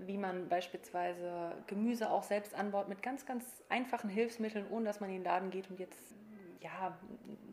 wie 0.07 0.19
man 0.19 0.49
beispielsweise 0.49 1.52
Gemüse 1.66 2.11
auch 2.11 2.23
selbst 2.23 2.54
anbaut 2.54 2.88
mit 2.88 3.02
ganz, 3.02 3.26
ganz 3.26 3.45
einfachen 3.69 4.11
Hilfsmitteln, 4.11 4.66
ohne 4.71 4.87
dass 4.87 5.00
man 5.00 5.11
in 5.11 5.16
den 5.16 5.25
Laden 5.25 5.50
geht 5.50 5.71
und 5.71 5.78
jetzt 5.78 6.14
ja, 6.61 6.97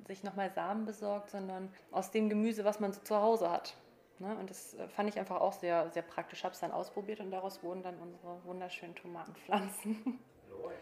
sich 0.07 0.23
nochmal 0.23 0.51
Samen 0.51 0.85
besorgt, 0.85 1.31
sondern 1.31 1.71
aus 1.91 2.11
dem 2.11 2.29
Gemüse, 2.29 2.65
was 2.65 2.79
man 2.79 2.93
so 2.93 3.01
zu 3.01 3.15
Hause 3.15 3.49
hat. 3.49 3.75
Ne? 4.19 4.35
Und 4.37 4.49
das 4.49 4.73
äh, 4.75 4.87
fand 4.87 5.09
ich 5.09 5.19
einfach 5.19 5.39
auch 5.39 5.53
sehr, 5.53 5.89
sehr 5.91 6.01
praktisch. 6.01 6.43
Habe 6.43 6.53
es 6.53 6.59
dann 6.59 6.71
ausprobiert 6.71 7.19
und 7.19 7.31
daraus 7.31 7.63
wurden 7.63 7.83
dann 7.83 7.97
unsere 7.99 8.43
wunderschönen 8.45 8.95
Tomatenpflanzen. 8.95 10.19
Läuft. 10.49 10.77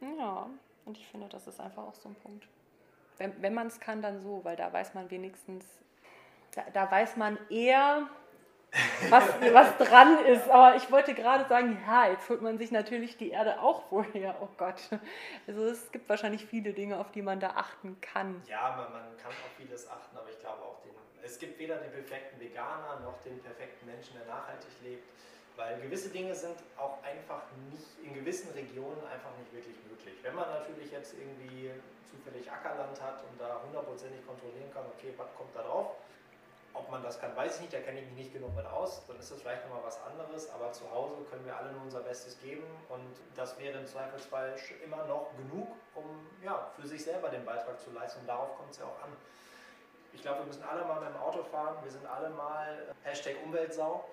Ja, 0.18 0.50
und 0.84 0.98
ich 0.98 1.06
finde, 1.06 1.28
das 1.30 1.46
ist 1.46 1.58
einfach 1.60 1.82
auch 1.84 1.94
so 1.94 2.10
ein 2.10 2.14
Punkt. 2.16 2.46
Wenn, 3.16 3.40
wenn 3.40 3.54
man 3.54 3.68
es 3.68 3.80
kann, 3.80 4.02
dann 4.02 4.20
so, 4.20 4.44
weil 4.44 4.54
da 4.54 4.70
weiß 4.70 4.92
man 4.92 5.10
wenigstens, 5.10 5.64
da, 6.50 6.62
da 6.74 6.90
weiß 6.90 7.16
man 7.16 7.38
eher, 7.48 8.06
was, 9.10 9.24
was 9.52 9.76
dran 9.78 10.24
ist. 10.26 10.48
Aber 10.48 10.76
ich 10.76 10.90
wollte 10.90 11.14
gerade 11.14 11.46
sagen, 11.48 11.78
ja, 11.86 12.08
jetzt 12.08 12.28
holt 12.28 12.42
man 12.42 12.58
sich 12.58 12.70
natürlich 12.70 13.16
die 13.16 13.30
Erde 13.30 13.60
auch 13.60 13.84
vorher. 13.88 14.36
Oh 14.40 14.48
Gott. 14.56 14.80
Also 15.46 15.66
es 15.66 15.92
gibt 15.92 16.08
wahrscheinlich 16.08 16.46
viele 16.46 16.72
Dinge, 16.72 16.98
auf 16.98 17.10
die 17.12 17.22
man 17.22 17.40
da 17.40 17.50
achten 17.50 18.00
kann. 18.00 18.42
Ja, 18.48 18.74
man, 18.76 18.92
man 18.92 19.16
kann 19.16 19.30
auf 19.30 19.52
vieles 19.56 19.88
achten, 19.88 20.16
aber 20.16 20.28
ich 20.30 20.40
glaube 20.40 20.62
auch, 20.62 20.80
den, 20.82 20.92
es 21.22 21.38
gibt 21.38 21.58
weder 21.58 21.76
den 21.76 21.92
perfekten 21.92 22.40
Veganer 22.40 23.00
noch 23.04 23.20
den 23.22 23.40
perfekten 23.42 23.86
Menschen, 23.86 24.16
der 24.18 24.26
nachhaltig 24.26 24.70
lebt. 24.82 25.04
Weil 25.56 25.80
gewisse 25.80 26.08
Dinge 26.08 26.34
sind 26.34 26.56
auch 26.76 26.98
einfach 27.04 27.42
nicht, 27.70 27.86
in 28.02 28.12
gewissen 28.12 28.50
Regionen 28.54 28.98
einfach 29.06 29.30
nicht 29.38 29.52
wirklich 29.52 29.76
möglich. 29.88 30.14
Wenn 30.22 30.34
man 30.34 30.48
natürlich 30.50 30.90
jetzt 30.90 31.14
irgendwie 31.14 31.70
zufällig 32.10 32.50
Ackerland 32.50 33.00
hat 33.00 33.22
und 33.22 33.40
da 33.40 33.62
hundertprozentig 33.62 34.26
kontrollieren 34.26 34.72
kann, 34.74 34.82
okay, 34.98 35.14
was 35.16 35.32
kommt 35.36 35.54
da 35.54 35.62
drauf, 35.62 35.94
ob 36.74 36.90
man 36.90 37.02
das 37.02 37.20
kann, 37.20 37.34
weiß 37.36 37.56
ich 37.56 37.60
nicht, 37.62 37.72
da 37.72 37.78
kenne 37.78 38.00
ich 38.00 38.06
mich 38.06 38.16
nicht 38.16 38.32
genug 38.32 38.54
mit 38.54 38.66
aus. 38.66 39.06
Dann 39.06 39.18
ist 39.18 39.30
das 39.30 39.40
vielleicht 39.40 39.64
nochmal 39.64 39.84
was 39.84 39.98
anderes, 40.02 40.50
aber 40.50 40.72
zu 40.72 40.90
Hause 40.90 41.14
können 41.30 41.46
wir 41.46 41.56
alle 41.56 41.72
nur 41.72 41.82
unser 41.82 42.00
Bestes 42.00 42.38
geben 42.40 42.64
und 42.88 43.16
das 43.36 43.58
wäre 43.58 43.78
im 43.78 43.86
Zweifelsfall 43.86 44.56
immer 44.84 45.04
noch 45.06 45.30
genug, 45.36 45.68
um 45.94 46.04
ja, 46.42 46.70
für 46.78 46.86
sich 46.86 47.02
selber 47.02 47.28
den 47.28 47.44
Beitrag 47.44 47.80
zu 47.80 47.90
leisten. 47.92 48.20
Und 48.20 48.26
darauf 48.28 48.56
kommt 48.56 48.72
es 48.72 48.78
ja 48.78 48.84
auch 48.84 49.02
an. 49.02 49.12
Ich 50.12 50.22
glaube, 50.22 50.40
wir 50.40 50.46
müssen 50.46 50.64
alle 50.64 50.84
mal 50.84 51.00
mit 51.00 51.10
dem 51.10 51.16
Auto 51.16 51.42
fahren, 51.44 51.76
wir 51.82 51.90
sind 51.90 52.06
alle 52.06 52.30
mal 52.30 52.68
äh, 52.90 53.08
Hashtag 53.08 53.36
Umweltsau. 53.44 54.04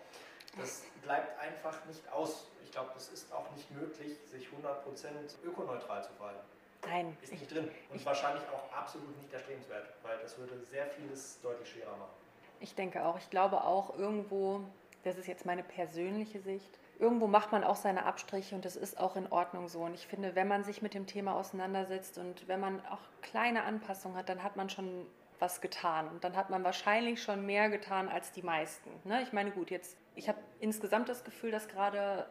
Das 0.58 0.84
bleibt 1.04 1.40
einfach 1.40 1.84
nicht 1.86 2.08
aus. 2.12 2.48
Ich 2.64 2.72
glaube, 2.72 2.92
es 2.96 3.10
ist 3.10 3.32
auch 3.34 3.50
nicht 3.52 3.70
möglich, 3.72 4.18
sich 4.26 4.48
100% 4.48 5.46
ökoneutral 5.46 6.04
zu 6.04 6.12
verhalten. 6.14 6.42
Nein. 6.84 7.18
Ist 7.22 7.32
nicht 7.32 7.52
drin. 7.52 7.70
Und 7.90 8.06
wahrscheinlich 8.06 8.44
auch 8.50 8.72
absolut 8.76 9.16
nicht 9.18 9.32
erstrebenswert, 9.32 9.88
weil 10.04 10.18
das 10.20 10.38
würde 10.38 10.60
sehr 10.60 10.88
vieles 10.88 11.40
deutlich 11.42 11.70
schwerer 11.70 11.96
machen. 11.96 12.21
Ich 12.62 12.76
denke 12.76 13.06
auch. 13.06 13.18
Ich 13.18 13.30
glaube 13.30 13.64
auch 13.64 13.98
irgendwo, 13.98 14.62
das 15.04 15.18
ist 15.18 15.28
jetzt 15.28 15.46
meine 15.46 15.64
persönliche 15.64 16.40
Sicht, 16.40 16.80
irgendwo 17.00 17.28
macht 17.28 17.52
man 17.52 17.64
auch 17.64 17.76
seine 17.76 18.06
Abstriche 18.06 18.56
und 18.56 18.64
das 18.64 18.76
ist 18.76 19.00
auch 19.00 19.16
in 19.16 19.32
Ordnung 19.32 19.68
so. 19.68 19.80
Und 19.80 19.96
ich 19.96 20.06
finde, 20.06 20.36
wenn 20.36 20.48
man 20.48 20.64
sich 20.64 20.82
mit 20.82 20.94
dem 20.94 21.08
Thema 21.08 21.34
auseinandersetzt 21.34 22.20
und 22.20 22.48
wenn 22.48 22.60
man 22.60 22.86
auch 22.86 23.02
kleine 23.22 23.64
Anpassungen 23.64 24.16
hat, 24.16 24.30
dann 24.30 24.44
hat 24.44 24.56
man 24.56 24.70
schon 24.70 25.08
was 25.40 25.60
getan. 25.60 26.08
Und 26.08 26.24
dann 26.24 26.38
hat 26.38 26.52
man 26.52 26.64
wahrscheinlich 26.64 27.22
schon 27.22 27.46
mehr 27.46 27.70
getan 27.70 28.08
als 28.08 28.32
die 28.32 28.44
meisten. 28.44 28.92
Ne? 29.04 29.24
Ich 29.24 29.34
meine, 29.34 29.50
gut, 29.50 29.72
jetzt, 29.72 29.98
ich 30.16 30.30
habe 30.30 30.38
insgesamt 30.60 31.10
das 31.10 31.24
Gefühl, 31.24 31.50
dass 31.50 31.68
gerade 31.68 32.28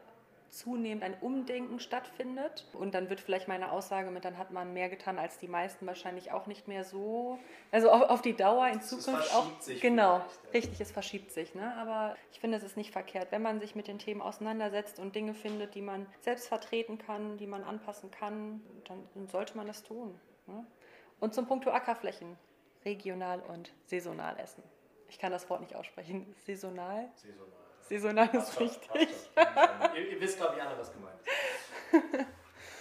zunehmend 0.51 1.03
ein 1.03 1.15
Umdenken 1.21 1.81
stattfindet. 1.81 2.67
Und 2.73 2.95
dann 2.95 3.09
wird 3.09 3.21
vielleicht 3.21 3.49
meine 3.49 3.73
Aussage 3.73 4.11
mit, 4.11 4.25
dann 4.25 4.39
hat 4.39 4.51
man 4.51 4.73
mehr 4.73 4.89
getan 4.89 5.19
als 5.19 5.39
die 5.39 5.49
meisten 5.49 5.87
wahrscheinlich 5.87 6.33
auch 6.33 6.47
nicht 6.47 6.69
mehr 6.69 6.85
so. 6.85 7.39
Also 7.71 7.91
auf, 7.91 8.03
auf 8.03 8.23
die 8.23 8.37
Dauer 8.37 8.69
in 8.69 8.81
Zukunft 8.83 9.35
auch. 9.35 9.47
genau, 9.81 10.19
ja. 10.19 10.27
richtig, 10.53 10.81
es 10.81 10.91
verschiebt 10.91 11.33
sich. 11.33 11.55
Ne? 11.55 11.75
Aber 11.77 12.17
ich 12.33 12.41
finde, 12.41 12.57
es 12.57 12.63
ist 12.63 12.77
nicht 12.77 12.93
verkehrt, 12.93 13.29
wenn 13.31 13.43
man 13.43 13.61
sich 13.61 13.75
mit 13.75 13.89
den 13.89 13.99
Themen 13.99 14.21
auseinandersetzt 14.21 14.99
und 14.99 15.15
Dinge 15.15 15.35
findet, 15.35 15.75
die 15.75 15.83
man 15.83 16.07
selbst 16.21 16.49
vertreten 16.49 16.99
kann, 16.99 17.37
die 17.39 17.47
man 17.47 17.65
anpassen 17.65 18.11
kann, 18.11 18.61
dann, 18.85 19.09
dann 19.15 19.29
sollte 19.29 19.57
man 19.57 19.67
das 19.67 19.83
tun. 19.83 20.19
Ne? 20.47 20.67
Und 21.21 21.35
zum 21.35 21.47
Punkt 21.47 21.67
Ackerflächen, 21.69 22.37
regional 22.85 23.41
und 23.41 23.73
saisonal 23.87 24.39
essen. 24.39 24.63
Ich 25.09 25.19
kann 25.19 25.33
das 25.33 25.49
Wort 25.51 25.61
nicht 25.61 25.75
aussprechen. 25.75 26.35
Saisonal? 26.47 27.11
Saisonal. 27.17 27.70
Saisonal 27.91 28.29
ist 28.33 28.61
richtig. 28.61 29.09
ihr, 29.97 30.11
ihr, 30.13 30.21
wisst, 30.21 30.39
glaube 30.39 30.55
ich, 30.57 30.63
alle, 30.63 30.79
was 30.79 30.93
gemeint 30.93 31.17
ist. 31.25 32.27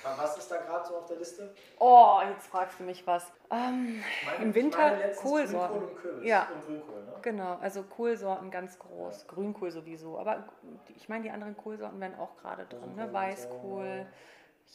was 0.17 0.37
ist 0.37 0.51
da 0.51 0.57
gerade 0.57 0.87
so 0.87 0.97
auf 0.97 1.07
der 1.07 1.17
Liste? 1.17 1.55
Oh, 1.79 2.19
jetzt 2.29 2.45
fragst 2.45 2.79
du 2.79 2.83
mich 2.83 3.07
was. 3.07 3.25
Ähm, 3.49 4.03
meine, 4.23 4.43
Im 4.43 4.53
Winter 4.53 4.91
Kohlsorten. 5.19 5.79
Grünkohl 5.79 5.89
und 5.89 5.97
Kürbis 5.99 6.29
ja. 6.29 6.47
und 6.53 6.63
Grünkohl, 6.63 7.03
ne? 7.05 7.13
Genau, 7.23 7.57
also 7.59 7.81
Kohlsorten 7.81 8.51
ganz 8.51 8.77
groß. 8.77 9.21
Ja. 9.23 9.33
Grünkohl 9.33 9.71
sowieso. 9.71 10.19
Aber 10.19 10.47
ich 10.95 11.09
meine, 11.09 11.23
die 11.23 11.31
anderen 11.31 11.57
Kohlsorten 11.57 11.99
werden 11.99 12.19
auch 12.19 12.37
gerade 12.37 12.65
drin. 12.65 12.95
Ne? 12.95 13.11
Weißkohl, 13.11 14.05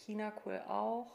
Chinakohl 0.05 0.61
auch. 0.69 1.07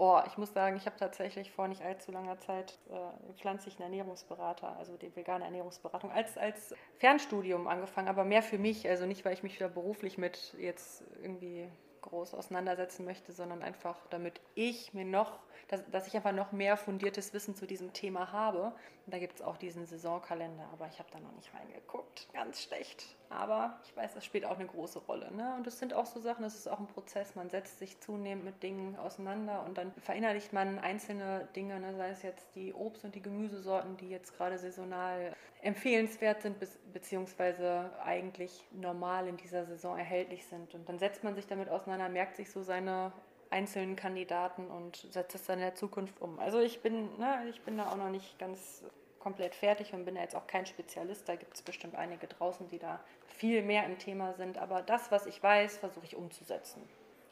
Oh, 0.00 0.20
ich 0.28 0.38
muss 0.38 0.52
sagen, 0.52 0.76
ich 0.76 0.86
habe 0.86 0.96
tatsächlich 0.96 1.50
vor 1.50 1.66
nicht 1.66 1.82
allzu 1.82 2.12
langer 2.12 2.38
Zeit 2.38 2.78
äh, 2.88 3.32
pflanzlichen 3.34 3.82
Ernährungsberater, 3.82 4.76
also 4.78 4.96
die 4.96 5.14
vegane 5.16 5.44
Ernährungsberatung, 5.44 6.12
als, 6.12 6.38
als 6.38 6.72
Fernstudium 6.98 7.66
angefangen, 7.66 8.06
aber 8.06 8.22
mehr 8.22 8.44
für 8.44 8.58
mich, 8.58 8.88
also 8.88 9.06
nicht, 9.06 9.24
weil 9.24 9.32
ich 9.32 9.42
mich 9.42 9.56
wieder 9.56 9.68
beruflich 9.68 10.16
mit 10.16 10.54
jetzt 10.56 11.02
irgendwie 11.20 11.68
groß 12.02 12.34
auseinandersetzen 12.34 13.04
möchte, 13.04 13.32
sondern 13.32 13.60
einfach, 13.60 13.96
damit 14.10 14.40
ich 14.54 14.94
mir 14.94 15.04
noch, 15.04 15.40
dass, 15.66 15.82
dass 15.90 16.06
ich 16.06 16.14
einfach 16.14 16.30
noch 16.30 16.52
mehr 16.52 16.76
fundiertes 16.76 17.34
Wissen 17.34 17.56
zu 17.56 17.66
diesem 17.66 17.92
Thema 17.92 18.30
habe. 18.30 18.72
Und 19.04 19.14
da 19.14 19.18
gibt 19.18 19.34
es 19.34 19.42
auch 19.42 19.56
diesen 19.56 19.84
Saisonkalender, 19.84 20.68
aber 20.72 20.86
ich 20.86 21.00
habe 21.00 21.10
da 21.10 21.18
noch 21.18 21.32
nicht 21.32 21.52
reingeguckt. 21.52 22.28
Ganz 22.32 22.62
schlecht. 22.62 23.17
Aber 23.30 23.78
ich 23.84 23.94
weiß, 23.96 24.14
das 24.14 24.24
spielt 24.24 24.46
auch 24.46 24.58
eine 24.58 24.66
große 24.66 25.00
Rolle. 25.00 25.30
Ne? 25.32 25.54
Und 25.56 25.66
es 25.66 25.78
sind 25.78 25.92
auch 25.92 26.06
so 26.06 26.18
Sachen, 26.20 26.42
das 26.42 26.54
ist 26.54 26.66
auch 26.66 26.78
ein 26.78 26.86
Prozess. 26.86 27.34
Man 27.34 27.50
setzt 27.50 27.78
sich 27.78 28.00
zunehmend 28.00 28.44
mit 28.44 28.62
Dingen 28.62 28.96
auseinander 28.96 29.64
und 29.66 29.76
dann 29.76 29.92
verinnerlicht 30.00 30.52
man 30.52 30.78
einzelne 30.78 31.46
Dinge, 31.54 31.78
ne? 31.78 31.94
sei 31.94 32.10
es 32.10 32.22
jetzt 32.22 32.46
die 32.54 32.72
Obst- 32.72 33.04
und 33.04 33.14
die 33.14 33.22
Gemüsesorten, 33.22 33.96
die 33.98 34.08
jetzt 34.08 34.36
gerade 34.36 34.58
saisonal 34.58 35.34
empfehlenswert 35.60 36.42
sind, 36.42 36.56
beziehungsweise 36.92 37.90
eigentlich 38.02 38.64
normal 38.70 39.28
in 39.28 39.36
dieser 39.36 39.66
Saison 39.66 39.98
erhältlich 39.98 40.46
sind. 40.46 40.74
Und 40.74 40.88
dann 40.88 40.98
setzt 40.98 41.24
man 41.24 41.34
sich 41.34 41.46
damit 41.46 41.68
auseinander, 41.68 42.08
merkt 42.08 42.36
sich 42.36 42.50
so 42.50 42.62
seine 42.62 43.12
einzelnen 43.50 43.96
Kandidaten 43.96 44.68
und 44.68 44.96
setzt 45.10 45.34
es 45.34 45.44
dann 45.44 45.58
in 45.58 45.64
der 45.64 45.74
Zukunft 45.74 46.20
um. 46.20 46.38
Also 46.38 46.60
ich 46.60 46.80
bin, 46.80 47.18
ne, 47.18 47.46
ich 47.50 47.60
bin 47.62 47.76
da 47.76 47.90
auch 47.90 47.96
noch 47.96 48.10
nicht 48.10 48.38
ganz 48.38 48.84
komplett 49.20 49.54
fertig 49.54 49.92
und 49.92 50.04
bin 50.04 50.14
da 50.14 50.22
jetzt 50.22 50.36
auch 50.36 50.46
kein 50.46 50.66
Spezialist. 50.66 51.28
Da 51.28 51.36
gibt 51.36 51.54
es 51.54 51.62
bestimmt 51.62 51.94
einige 51.94 52.26
draußen, 52.26 52.68
die 52.68 52.78
da 52.78 53.00
viel 53.26 53.62
mehr 53.62 53.84
im 53.86 53.98
Thema 53.98 54.34
sind. 54.34 54.58
Aber 54.58 54.82
das, 54.82 55.10
was 55.10 55.26
ich 55.26 55.42
weiß, 55.42 55.78
versuche 55.78 56.04
ich 56.04 56.16
umzusetzen. 56.16 56.88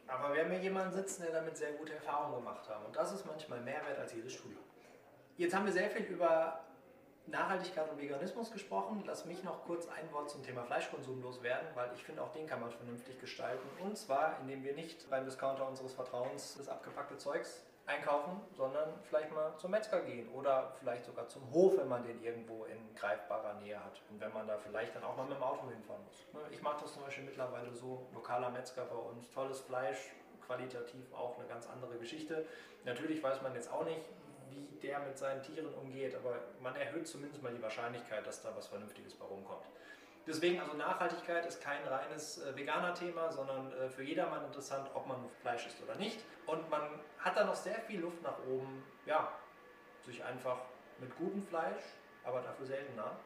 Aber 0.08 0.34
wir 0.34 0.44
haben 0.44 0.50
hier 0.52 0.60
jemanden 0.60 0.92
sitzen, 0.92 1.22
der 1.22 1.32
damit 1.32 1.56
sehr 1.56 1.72
gute 1.72 1.94
Erfahrungen 1.94 2.36
gemacht 2.36 2.68
hat. 2.68 2.84
Und 2.84 2.94
das 2.94 3.12
ist 3.12 3.26
manchmal 3.26 3.60
mehr 3.60 3.84
wert 3.86 3.98
als 3.98 4.14
jedes 4.14 4.34
Studium. 4.34 4.62
Jetzt 5.36 5.54
haben 5.54 5.66
wir 5.66 5.72
sehr 5.72 5.90
viel 5.90 6.06
über 6.06 6.60
Nachhaltigkeit 7.26 7.90
und 7.90 8.00
Veganismus 8.00 8.52
gesprochen. 8.52 9.02
Lass 9.04 9.24
mich 9.24 9.42
noch 9.42 9.64
kurz 9.64 9.88
ein 9.88 10.10
Wort 10.12 10.30
zum 10.30 10.44
Thema 10.44 10.62
Fleischkonsum 10.62 11.20
loswerden, 11.22 11.68
weil 11.74 11.90
ich 11.94 12.04
finde, 12.04 12.22
auch 12.22 12.32
den 12.32 12.46
kann 12.46 12.60
man 12.60 12.70
vernünftig 12.70 13.20
gestalten. 13.20 13.66
Und 13.82 13.98
zwar, 13.98 14.38
indem 14.40 14.62
wir 14.62 14.74
nicht 14.74 15.10
beim 15.10 15.24
Discounter 15.24 15.66
unseres 15.66 15.92
Vertrauens 15.92 16.56
das 16.56 16.68
abgepackte 16.68 17.18
Zeugs 17.18 17.66
einkaufen, 17.86 18.40
sondern 18.52 18.94
vielleicht 19.04 19.32
mal 19.32 19.56
zum 19.56 19.70
Metzger 19.70 20.00
gehen 20.00 20.28
oder 20.30 20.72
vielleicht 20.78 21.04
sogar 21.04 21.28
zum 21.28 21.50
Hof, 21.52 21.78
wenn 21.78 21.88
man 21.88 22.02
den 22.02 22.22
irgendwo 22.22 22.64
in 22.64 22.94
greifbarer 22.96 23.54
Nähe 23.54 23.82
hat 23.82 24.02
und 24.10 24.20
wenn 24.20 24.32
man 24.32 24.46
da 24.46 24.58
vielleicht 24.58 24.94
dann 24.96 25.04
auch 25.04 25.16
mal 25.16 25.24
mit 25.24 25.36
dem 25.36 25.42
Auto 25.42 25.68
hinfahren 25.70 26.02
muss. 26.04 26.26
Ne, 26.32 26.40
ich 26.50 26.60
mache 26.62 26.82
das 26.82 26.92
zum 26.92 27.02
Beispiel 27.04 27.24
mittlerweile 27.24 27.72
so, 27.72 28.06
lokaler 28.12 28.50
Metzger 28.50 28.84
bei 28.84 28.96
uns, 28.96 29.30
tolles 29.30 29.60
Fleisch, 29.60 30.12
qualitativ 30.44 31.12
auch 31.12 31.38
eine 31.38 31.46
ganz 31.48 31.68
andere 31.68 31.96
Geschichte. 31.98 32.44
Natürlich 32.84 33.22
weiß 33.22 33.40
man 33.42 33.54
jetzt 33.54 33.72
auch 33.72 33.84
nicht, 33.84 34.00
wie 34.48 34.66
der 34.82 35.00
mit 35.00 35.16
seinen 35.16 35.42
Tieren 35.42 35.72
umgeht, 35.74 36.14
aber 36.16 36.38
man 36.60 36.74
erhöht 36.76 37.06
zumindest 37.06 37.42
mal 37.42 37.52
die 37.52 37.62
Wahrscheinlichkeit, 37.62 38.26
dass 38.26 38.42
da 38.42 38.54
was 38.56 38.66
Vernünftiges 38.66 39.14
bei 39.14 39.24
rumkommt. 39.26 39.66
Deswegen 40.26 40.60
also 40.60 40.76
Nachhaltigkeit 40.76 41.46
ist 41.46 41.62
kein 41.62 41.86
reines 41.86 42.38
äh, 42.38 42.56
Veganer-Thema, 42.56 43.30
sondern 43.30 43.72
äh, 43.72 43.88
für 43.88 44.02
jedermann 44.02 44.44
interessant, 44.44 44.90
ob 44.94 45.06
man 45.06 45.28
Fleisch 45.40 45.66
isst 45.66 45.80
oder 45.82 45.94
nicht. 45.94 46.20
Und 46.46 46.68
man 46.68 46.82
hat 47.18 47.36
da 47.36 47.44
noch 47.44 47.54
sehr 47.54 47.80
viel 47.80 48.00
Luft 48.00 48.22
nach 48.22 48.38
oben, 48.48 48.82
ja, 49.06 49.32
sich 50.04 50.24
einfach 50.24 50.58
mit 50.98 51.16
gutem 51.16 51.46
Fleisch, 51.46 51.82
aber 52.24 52.40
dafür 52.40 52.66
seltener, 52.66 53.16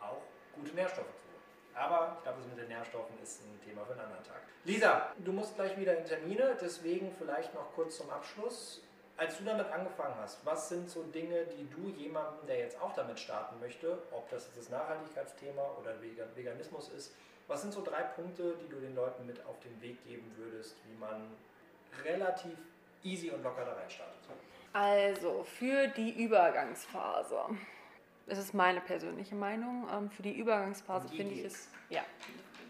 auch 0.00 0.22
gute 0.54 0.72
Nährstoffe 0.74 1.06
zu 1.06 1.24
holen. 1.24 1.42
Aber 1.74 2.14
ich 2.16 2.22
glaube, 2.22 2.38
das 2.38 2.48
mit 2.48 2.58
den 2.58 2.68
Nährstoffen 2.68 3.18
ist 3.20 3.42
ein 3.42 3.60
Thema 3.64 3.84
für 3.84 3.92
einen 3.92 4.02
anderen 4.02 4.24
Tag. 4.24 4.42
Lisa, 4.64 5.12
du 5.18 5.32
musst 5.32 5.56
gleich 5.56 5.76
wieder 5.76 5.96
in 5.98 6.04
Termine, 6.04 6.56
deswegen 6.60 7.12
vielleicht 7.12 7.52
noch 7.54 7.72
kurz 7.74 7.96
zum 7.96 8.08
Abschluss. 8.10 8.83
Als 9.16 9.38
du 9.38 9.44
damit 9.44 9.70
angefangen 9.70 10.16
hast, 10.20 10.44
was 10.44 10.68
sind 10.68 10.90
so 10.90 11.04
Dinge, 11.04 11.44
die 11.46 11.68
du 11.70 11.88
jemandem, 11.90 12.46
der 12.48 12.58
jetzt 12.58 12.80
auch 12.80 12.92
damit 12.94 13.18
starten 13.20 13.60
möchte, 13.60 13.98
ob 14.10 14.28
das 14.28 14.52
das 14.54 14.70
Nachhaltigkeitsthema 14.70 15.62
oder 15.80 15.94
Veganismus 16.34 16.88
ist, 16.88 17.14
was 17.46 17.62
sind 17.62 17.72
so 17.72 17.82
drei 17.84 18.02
Punkte, 18.02 18.56
die 18.62 18.68
du 18.68 18.80
den 18.80 18.94
Leuten 18.94 19.26
mit 19.26 19.44
auf 19.46 19.60
den 19.60 19.80
Weg 19.80 20.02
geben 20.04 20.32
würdest, 20.36 20.76
wie 20.88 20.96
man 20.98 21.30
relativ 22.04 22.56
easy 23.04 23.30
und 23.30 23.42
locker 23.42 23.64
da 23.64 23.74
rein 23.74 23.90
startet? 23.90 24.14
Also 24.72 25.44
für 25.44 25.86
die 25.88 26.24
Übergangsphase. 26.24 27.38
Das 28.26 28.38
ist 28.38 28.54
meine 28.54 28.80
persönliche 28.80 29.36
Meinung. 29.36 29.86
Ähm, 29.92 30.10
für 30.10 30.22
die 30.22 30.32
Übergangsphase 30.32 31.08
finde 31.08 31.34
ich 31.34 31.44
es, 31.44 31.68
ja, 31.90 32.02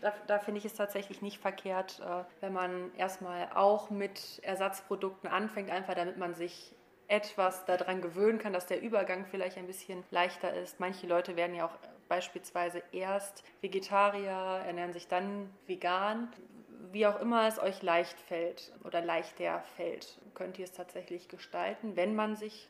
da, 0.05 0.13
da 0.27 0.39
finde 0.39 0.59
ich 0.59 0.65
es 0.67 0.75
tatsächlich 0.75 1.23
nicht 1.23 1.41
verkehrt, 1.41 2.01
äh, 2.01 2.25
wenn 2.41 2.53
man 2.53 2.95
erstmal 2.97 3.49
auch 3.55 3.91
mit 3.91 4.41
Ersatzprodukten 4.43 5.31
anfängt, 5.31 5.71
einfach 5.71 5.95
damit 5.95 6.19
man 6.19 6.35
sich 6.35 6.75
etwas 7.09 7.65
daran 7.65 8.03
gewöhnen 8.03 8.39
kann, 8.39 8.53
dass 8.53 8.67
der 8.67 8.83
Übergang 8.83 9.27
vielleicht 9.27 9.57
ein 9.57 9.67
bisschen 9.67 10.05
leichter 10.11 10.53
ist. 10.55 10.79
Manche 10.81 11.07
Leute 11.07 11.37
werden 11.37 11.55
ja 11.55 11.67
auch 11.67 11.77
beispielsweise 12.09 12.83
erst 12.93 13.45
Vegetarier, 13.61 14.63
ernähren 14.67 14.93
sich 14.93 15.09
dann 15.09 15.51
vegan. 15.67 16.33
Wie 16.93 17.07
auch 17.07 17.21
immer 17.21 17.49
es 17.49 17.59
euch 17.59 17.83
leicht 17.83 18.21
fällt 18.21 18.73
oder 18.85 19.01
leichter 19.01 19.63
fällt, 19.77 20.19
könnt 20.35 20.59
ihr 20.59 20.65
es 20.65 20.73
tatsächlich 20.73 21.29
gestalten, 21.29 21.97
wenn 21.97 22.15
man 22.15 22.37
sich 22.37 22.69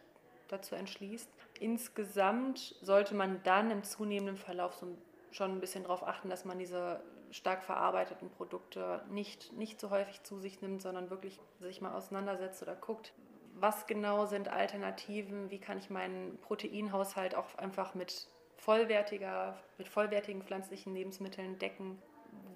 dazu 0.49 0.75
entschließt. 0.75 1.29
Insgesamt 1.61 2.77
sollte 2.81 3.15
man 3.15 3.43
dann 3.43 3.71
im 3.71 3.83
zunehmenden 3.83 4.37
Verlauf 4.37 4.75
so 4.75 4.87
schon 5.35 5.51
ein 5.51 5.61
bisschen 5.61 5.83
darauf 5.83 6.07
achten, 6.07 6.31
dass 6.31 6.45
man 6.45 6.59
diese 6.59 7.03
stark 7.31 7.65
verarbeiteten 7.65 8.31
Produkte 8.31 9.03
nicht, 9.11 9.53
nicht 9.53 9.81
so 9.81 9.91
häufig 9.91 10.23
zu 10.23 10.39
sich 10.39 10.63
nimmt, 10.63 10.81
sondern 10.81 11.11
wirklich 11.11 11.41
sich 11.61 11.81
mal 11.81 11.93
auseinandersetzt 11.93 12.63
oder 12.63 12.77
guckt, 12.77 13.13
was 13.55 13.87
genau 13.87 14.27
sind 14.27 14.49
Alternativen, 14.49 15.51
wie 15.51 15.59
kann 15.59 15.79
ich 15.79 15.91
meinen 15.91 16.39
Proteinhaushalt 16.39 17.35
auch 17.35 17.57
einfach 17.57 17.95
mit 17.95 18.29
vollwertiger, 18.57 19.57
mit 19.77 19.89
vollwertigen 19.89 20.43
pflanzlichen 20.43 20.95
Lebensmitteln 20.95 21.59
decken, 21.59 22.01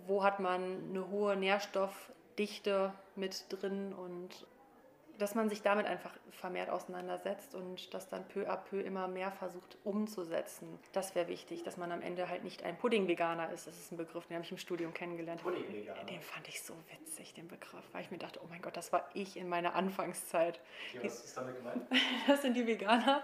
wo 0.07 0.23
hat 0.23 0.39
man 0.39 0.91
eine 0.91 1.09
hohe 1.11 1.37
Nährstoffdichte 1.37 2.93
mit 3.17 3.47
drin 3.51 3.93
und 3.93 4.47
dass 5.19 5.35
man 5.35 5.49
sich 5.49 5.63
damit 5.63 5.87
einfach 5.87 6.13
vermehrt 6.31 6.71
auseinandersetzt 6.71 7.55
und 7.55 7.93
das 7.93 8.09
dann 8.09 8.27
peu 8.29 8.49
à 8.49 8.57
peu 8.57 8.81
immer 8.81 9.09
mehr 9.09 9.33
versucht 9.33 9.77
umzusetzen. 9.85 10.79
Das 10.93 11.15
wäre 11.15 11.29
wichtig, 11.29 11.65
dass 11.65 11.77
man 11.77 11.91
am 11.91 12.01
Ende 12.01 12.29
halt 12.29 12.45
nicht 12.45 12.63
ein 12.63 12.77
Pudding-Veganer 12.79 13.51
ist. 13.51 13.67
Das 13.67 13.77
ist 13.77 13.93
ein 13.93 13.97
Begriff, 13.97 14.27
den 14.27 14.37
habe 14.37 14.45
ich 14.45 14.53
im 14.53 14.59
Studium 14.59 14.95
kennengelernt. 14.95 15.43
Pudding-Veganer. 15.43 16.05
Den 16.05 16.23
fand 16.23 16.47
ich 16.49 16.63
so 16.63 16.75
witzig, 16.91 17.35
den 17.35 17.49
Begriff, 17.49 17.85
weil 17.93 18.03
ich 18.03 18.11
mir 18.11 18.19
dachte, 18.19 18.41
oh 18.43 18.47
mein 18.49 18.63
Gott, 18.63 18.77
das 18.77 18.93
war 18.93 19.09
ich 19.15 19.37
in 19.37 19.49
meiner 19.49 19.75
Anfangszeit. 19.75 20.61
Okay, 20.95 21.07
was 21.07 21.25
ist 21.25 21.37
damit 21.37 21.57
gemeint? 21.57 21.83
Das 22.27 22.43
sind 22.43 22.57
die 22.57 22.67
Veganer, 22.67 23.23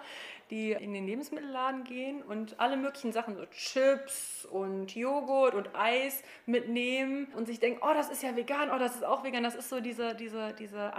die 0.51 0.73
in 0.73 0.93
den 0.93 1.07
Lebensmittelladen 1.07 1.85
gehen 1.85 2.23
und 2.23 2.59
alle 2.59 2.77
möglichen 2.77 3.13
Sachen, 3.13 3.37
so 3.37 3.45
Chips 3.47 4.45
und 4.47 4.95
Joghurt 4.95 5.55
und 5.55 5.75
Eis 5.75 6.23
mitnehmen 6.47 7.27
und 7.37 7.47
sich 7.47 7.61
denken, 7.61 7.81
oh, 7.83 7.93
das 7.95 8.11
ist 8.11 8.23
ja 8.23 8.35
vegan, 8.35 8.71
oh, 8.71 8.79
das 8.79 8.97
ist 8.97 9.05
auch 9.05 9.25
vegan. 9.25 9.43
Das 9.43 9.55
ist 9.55 9.69
so 9.69 9.81
diese, 9.81 10.15
diese, 10.15 10.53
diese 10.55 10.95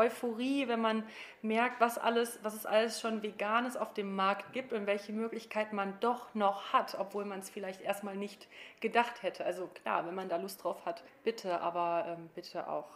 Anfangs-Euphorie, 0.00 0.68
wenn 0.68 0.80
man 0.80 1.04
merkt, 1.42 1.80
was, 1.80 1.98
alles, 1.98 2.38
was 2.42 2.54
es 2.54 2.66
alles 2.66 3.00
schon 3.00 3.22
Veganes 3.22 3.76
auf 3.76 3.94
dem 3.94 4.14
Markt 4.14 4.52
gibt 4.52 4.72
und 4.72 4.86
welche 4.86 5.12
Möglichkeiten 5.12 5.76
man 5.76 5.98
doch 6.00 6.34
noch 6.34 6.72
hat, 6.72 6.96
obwohl 6.98 7.24
man 7.24 7.40
es 7.40 7.50
vielleicht 7.50 7.80
erstmal 7.82 8.16
nicht 8.16 8.48
gedacht 8.80 9.22
hätte. 9.22 9.44
Also 9.44 9.68
klar, 9.68 10.06
wenn 10.06 10.14
man 10.14 10.28
da 10.28 10.36
Lust 10.36 10.64
drauf 10.64 10.84
hat, 10.84 11.02
bitte, 11.24 11.60
aber 11.60 12.04
ähm, 12.08 12.30
bitte 12.34 12.68
auch 12.68 12.88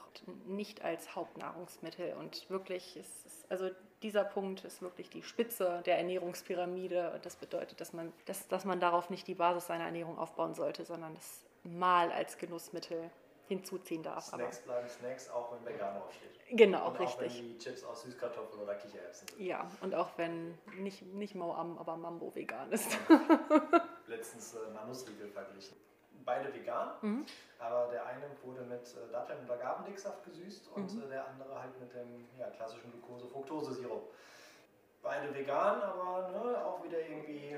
nicht 0.47 0.85
als 0.85 1.15
Hauptnahrungsmittel 1.15 2.15
und 2.19 2.49
wirklich 2.51 2.97
ist 2.97 3.27
es, 3.27 3.45
also 3.51 3.71
dieser 4.03 4.25
Punkt 4.25 4.65
ist 4.65 4.83
wirklich 4.83 5.09
die 5.09 5.23
Spitze 5.23 5.83
der 5.87 5.97
Ernährungspyramide. 5.97 7.13
Und 7.13 7.25
das 7.25 7.37
bedeutet, 7.37 7.81
dass 7.81 7.95
man, 7.95 8.13
dass, 8.27 8.49
dass 8.49 8.67
man 8.67 8.79
darauf 8.79 9.09
nicht 9.09 9.27
die 9.27 9.35
Basis 9.35 9.67
seiner 9.67 9.85
Ernährung 9.85 10.19
aufbauen 10.19 10.55
sollte, 10.55 10.85
sondern 10.85 11.15
das 11.15 11.43
mal 11.63 12.13
als 12.13 12.37
Genussmittel 12.37 13.11
hinzuziehen 13.47 14.03
darf. 14.03 14.25
Snacks 14.25 14.59
aber. 14.59 14.67
bleiben 14.67 14.89
Snacks, 14.89 15.31
auch 15.31 15.53
wenn 15.53 15.75
vegan 15.75 15.97
aufsteht. 16.03 16.31
Genau, 16.51 16.89
und 16.89 17.01
richtig. 17.01 17.33
Auch 17.33 17.39
wenn 17.39 17.49
die 17.49 17.59
Chips 17.59 17.85
aus 17.85 18.03
Süßkartoffeln 18.03 18.63
oder 18.63 18.75
Kichererbsen 18.75 19.29
sind. 19.29 19.41
Ja, 19.41 19.69
und 19.81 19.95
auch 19.95 20.11
wenn 20.17 20.59
nicht, 20.79 21.03
nicht 21.03 21.35
Mauam, 21.35 21.79
aber 21.79 21.97
Mambo 21.97 22.35
vegan 22.35 22.71
ist. 22.73 22.97
Letztens 24.07 24.55
äh, 24.55 24.71
Manusriegel 24.73 25.29
verglichen 25.29 25.77
beide 26.25 26.53
vegan, 26.55 26.93
mhm. 27.03 27.27
aber 27.59 27.89
der 27.89 28.07
eine 28.07 28.25
wurde 28.43 28.63
mit 28.63 28.83
äh, 28.83 29.13
Datteln 29.13 29.41
und 29.41 29.51
Agavendicksaft 29.51 30.25
gesüßt 30.25 30.69
und 30.75 30.93
mhm. 30.95 31.03
äh, 31.03 31.09
der 31.09 31.29
andere 31.29 31.61
halt 31.61 31.79
mit 31.81 31.93
dem 31.95 32.27
ja, 32.39 32.49
klassischen 32.51 32.91
Glucose-Fructose-Sirup. 32.93 34.13
Beide 35.03 35.35
vegan, 35.35 35.83
aber 35.83 36.31
ne, 36.31 36.65
auch 36.65 36.83
wieder 36.83 36.99
irgendwie 36.99 37.57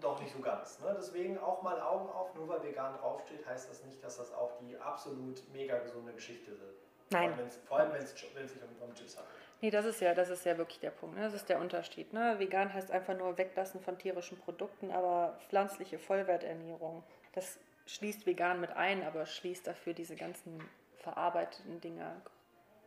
doch 0.00 0.20
nicht 0.20 0.32
so 0.32 0.40
ganz. 0.40 0.80
Ne? 0.80 0.94
Deswegen 0.96 1.38
auch 1.38 1.62
mal 1.62 1.80
Augen 1.80 2.08
auf, 2.10 2.34
nur 2.34 2.48
weil 2.48 2.62
vegan 2.62 2.96
draufsteht, 2.98 3.46
heißt 3.46 3.70
das 3.70 3.84
nicht, 3.84 4.02
dass 4.02 4.18
das 4.18 4.32
auch 4.32 4.56
die 4.60 4.76
absolut 4.78 5.42
mega 5.52 5.78
gesunde 5.78 6.12
Geschichte 6.12 6.52
ist. 6.52 6.82
Nein. 7.10 7.32
Vor 7.66 7.78
allem, 7.78 7.92
wenn 7.92 8.02
es 8.02 8.10
sich 8.10 8.62
um, 8.62 8.88
um 8.88 8.94
Chips 8.94 9.16
handelt. 9.16 9.34
Nee, 9.60 9.70
das 9.70 9.86
ist 9.86 10.00
ja, 10.00 10.14
das 10.14 10.28
ist 10.28 10.44
ja 10.44 10.56
wirklich 10.56 10.78
der 10.78 10.90
Punkt. 10.90 11.16
Ne? 11.16 11.22
Das 11.22 11.34
ist 11.34 11.48
der 11.48 11.58
Unterschied. 11.58 12.12
Ne? 12.12 12.38
Vegan 12.38 12.72
heißt 12.72 12.90
einfach 12.90 13.16
nur 13.16 13.36
weglassen 13.38 13.80
von 13.80 13.98
tierischen 13.98 14.38
Produkten, 14.38 14.90
aber 14.90 15.38
pflanzliche 15.48 15.98
Vollwerternährung, 15.98 17.02
das 17.32 17.58
schließt 17.86 18.26
vegan 18.26 18.60
mit 18.60 18.70
ein, 18.70 19.04
aber 19.04 19.26
schließt 19.26 19.66
dafür 19.66 19.94
diese 19.94 20.14
ganzen 20.14 20.62
verarbeiteten 20.98 21.80
Dinge 21.80 22.20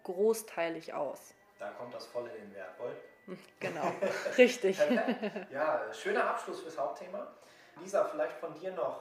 großteilig 0.04 0.94
aus. 0.94 1.34
Da 1.60 1.72
kommt 1.72 1.94
das 1.94 2.06
voll 2.08 2.28
in 2.28 2.48
den 2.48 2.56
Wert, 2.56 2.80
wohl? 2.80 2.96
Genau, 3.60 3.92
richtig. 4.38 4.78
ja, 5.52 5.82
schöner 5.94 6.30
Abschluss 6.30 6.62
fürs 6.62 6.78
Hauptthema. 6.78 7.28
Lisa, 7.80 8.06
vielleicht 8.06 8.38
von 8.38 8.54
dir 8.54 8.72
noch 8.74 9.00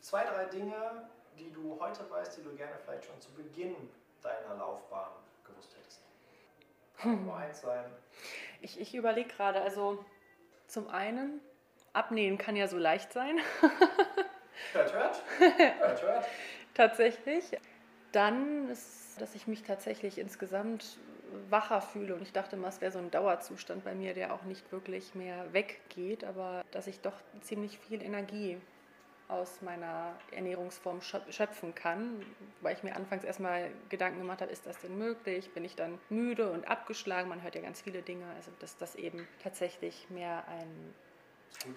zwei, 0.00 0.24
drei 0.24 0.44
Dinge, 0.46 1.08
die 1.38 1.52
du 1.52 1.78
heute 1.80 2.08
weißt, 2.10 2.36
die 2.36 2.42
du 2.42 2.54
gerne 2.54 2.74
vielleicht 2.84 3.04
schon 3.04 3.20
zu 3.20 3.32
Beginn 3.32 3.74
deiner 4.22 4.56
Laufbahn 4.56 5.10
gewusst 5.44 5.74
hättest. 5.76 6.00
Kann 6.98 7.24
nur 7.24 7.36
eins 7.36 7.60
sein. 7.60 7.84
Ich, 8.60 8.80
ich 8.80 8.94
überlege 8.94 9.28
gerade, 9.28 9.60
also 9.60 10.04
zum 10.66 10.88
einen, 10.88 11.40
abnehmen 11.92 12.38
kann 12.38 12.56
ja 12.56 12.68
so 12.68 12.78
leicht 12.78 13.12
sein. 13.12 13.38
Hört, 14.72 14.92
hört. 14.92 15.22
hört, 15.38 16.02
hört. 16.02 16.24
tatsächlich. 16.74 17.44
Dann 18.12 18.68
ist, 18.68 19.20
dass 19.20 19.34
ich 19.34 19.46
mich 19.46 19.64
tatsächlich 19.64 20.18
insgesamt 20.18 20.98
wacher 21.50 21.80
fühle 21.80 22.14
und 22.14 22.22
ich 22.22 22.32
dachte 22.32 22.56
mal, 22.56 22.68
es 22.68 22.80
wäre 22.80 22.92
so 22.92 22.98
ein 22.98 23.10
Dauerzustand 23.10 23.84
bei 23.84 23.94
mir, 23.94 24.14
der 24.14 24.34
auch 24.34 24.42
nicht 24.44 24.70
wirklich 24.72 25.14
mehr 25.14 25.52
weggeht, 25.52 26.24
aber 26.24 26.64
dass 26.70 26.86
ich 26.86 27.00
doch 27.00 27.14
ziemlich 27.42 27.78
viel 27.78 28.02
Energie 28.02 28.58
aus 29.28 29.62
meiner 29.62 30.14
Ernährungsform 30.32 31.00
schöpfen 31.00 31.74
kann, 31.74 32.24
weil 32.60 32.76
ich 32.76 32.82
mir 32.82 32.94
anfangs 32.94 33.24
erstmal 33.24 33.70
Gedanken 33.88 34.18
gemacht 34.18 34.42
habe, 34.42 34.52
ist 34.52 34.66
das 34.66 34.78
denn 34.80 34.98
möglich? 34.98 35.50
Bin 35.52 35.64
ich 35.64 35.76
dann 35.76 35.98
müde 36.10 36.50
und 36.50 36.68
abgeschlagen? 36.68 37.28
Man 37.28 37.42
hört 37.42 37.54
ja 37.54 37.62
ganz 37.62 37.80
viele 37.80 38.02
Dinge, 38.02 38.26
also 38.36 38.50
dass 38.60 38.76
das 38.76 38.94
eben 38.94 39.26
tatsächlich 39.42 40.08
mehr 40.10 40.46
ein... 40.48 40.94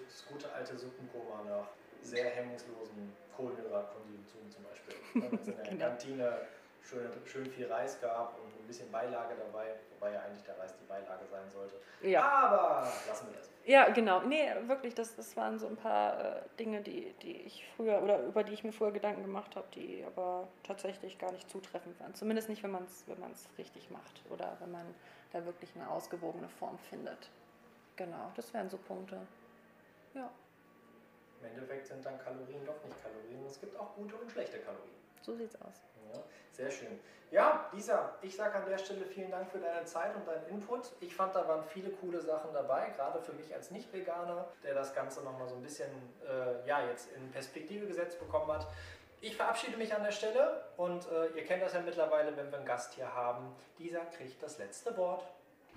Das 0.07 0.25
gute 0.27 0.51
alte 0.51 0.77
Suppenkoma 0.77 1.43
nach 1.47 1.69
sehr 2.01 2.29
hemmungslosen 2.31 3.13
Kohlenhydratkonsum 3.35 4.49
zum 4.49 4.63
Beispiel. 4.63 4.95
Wenn 5.13 5.39
es 5.39 5.47
in 5.47 5.55
der 5.55 5.63
genau. 5.63 5.85
Kantine 5.85 6.41
schön, 6.87 7.11
schön 7.25 7.45
viel 7.45 7.71
Reis 7.71 7.99
gab 8.01 8.39
und 8.39 8.47
ein 8.59 8.67
bisschen 8.67 8.91
Beilage 8.91 9.35
dabei, 9.35 9.75
wobei 9.91 10.13
ja 10.13 10.21
eigentlich 10.21 10.43
der 10.43 10.57
Reis 10.57 10.73
die 10.79 10.85
Beilage 10.85 11.25
sein 11.29 11.49
sollte. 11.49 11.75
Ja. 12.01 12.21
Aber 12.23 12.87
lassen 13.07 13.27
wir 13.27 13.37
das. 13.37 13.49
Ja, 13.65 13.89
genau. 13.89 14.21
Nee, 14.21 14.49
wirklich, 14.67 14.95
das, 14.95 15.15
das 15.17 15.35
waren 15.35 15.59
so 15.59 15.67
ein 15.67 15.75
paar 15.75 16.37
äh, 16.37 16.41
Dinge, 16.57 16.81
die, 16.81 17.13
die 17.21 17.41
ich 17.41 17.67
früher 17.75 18.01
oder 18.01 18.23
über 18.23 18.43
die 18.43 18.53
ich 18.53 18.63
mir 18.63 18.71
früher 18.71 18.91
Gedanken 18.91 19.23
gemacht 19.23 19.57
habe, 19.57 19.67
die 19.73 20.05
aber 20.07 20.47
tatsächlich 20.63 21.19
gar 21.19 21.33
nicht 21.33 21.49
zutreffend 21.49 21.99
waren. 21.99 22.15
Zumindest 22.15 22.47
nicht, 22.47 22.63
wenn 22.63 22.71
man 22.71 22.85
es 22.85 23.03
wenn 23.07 23.17
richtig 23.57 23.89
macht 23.91 24.23
oder 24.29 24.55
wenn 24.61 24.71
man 24.71 24.85
da 25.33 25.45
wirklich 25.45 25.69
eine 25.75 25.89
ausgewogene 25.89 26.47
Form 26.47 26.77
findet. 26.89 27.29
Genau, 27.97 28.31
das 28.35 28.53
wären 28.53 28.69
so 28.69 28.77
Punkte. 28.77 29.19
Ja. 30.13 30.29
Im 31.41 31.47
Endeffekt 31.47 31.87
sind 31.87 32.05
dann 32.05 32.17
Kalorien 32.19 32.65
doch 32.65 32.81
nicht 32.85 32.95
Kalorien. 33.03 33.45
Es 33.45 33.59
gibt 33.59 33.77
auch 33.77 33.93
gute 33.95 34.15
und 34.15 34.31
schlechte 34.31 34.59
Kalorien. 34.59 34.96
So 35.27 35.35
sieht's 35.35 35.61
aus. 35.61 35.81
Ja, 36.13 36.23
sehr 36.53 36.71
schön. 36.71 36.99
Ja, 37.31 37.69
Lisa, 37.73 38.15
ich 38.21 38.33
sage 38.33 38.55
an 38.55 38.65
der 38.65 38.77
Stelle 38.77 39.03
vielen 39.03 39.29
Dank 39.29 39.51
für 39.51 39.57
deine 39.57 39.83
Zeit 39.83 40.15
und 40.15 40.25
deinen 40.25 40.47
Input. 40.47 40.89
Ich 41.01 41.13
fand, 41.13 41.35
da 41.35 41.45
waren 41.45 41.65
viele 41.65 41.89
coole 41.89 42.21
Sachen 42.21 42.53
dabei, 42.53 42.91
gerade 42.95 43.19
für 43.19 43.33
mich 43.33 43.53
als 43.53 43.69
Nicht-Veganer, 43.69 44.47
der 44.63 44.73
das 44.73 44.95
Ganze 44.95 45.21
nochmal 45.25 45.49
so 45.49 45.55
ein 45.55 45.61
bisschen 45.61 45.91
äh, 46.25 46.65
ja, 46.65 46.87
jetzt 46.87 47.11
in 47.11 47.29
Perspektive 47.31 47.87
gesetzt 47.87 48.21
bekommen 48.21 48.49
hat. 48.53 48.67
Ich 49.19 49.35
verabschiede 49.35 49.75
mich 49.75 49.93
an 49.93 50.03
der 50.03 50.13
Stelle 50.13 50.63
und 50.77 51.05
äh, 51.11 51.27
ihr 51.35 51.43
kennt 51.43 51.61
das 51.61 51.73
ja 51.73 51.81
mittlerweile, 51.81 52.37
wenn 52.37 52.49
wir 52.49 52.59
einen 52.59 52.65
Gast 52.65 52.93
hier 52.93 53.13
haben. 53.13 53.53
Dieser 53.79 54.05
kriegt 54.05 54.41
das 54.41 54.57
letzte 54.59 54.95
Wort. 54.95 55.25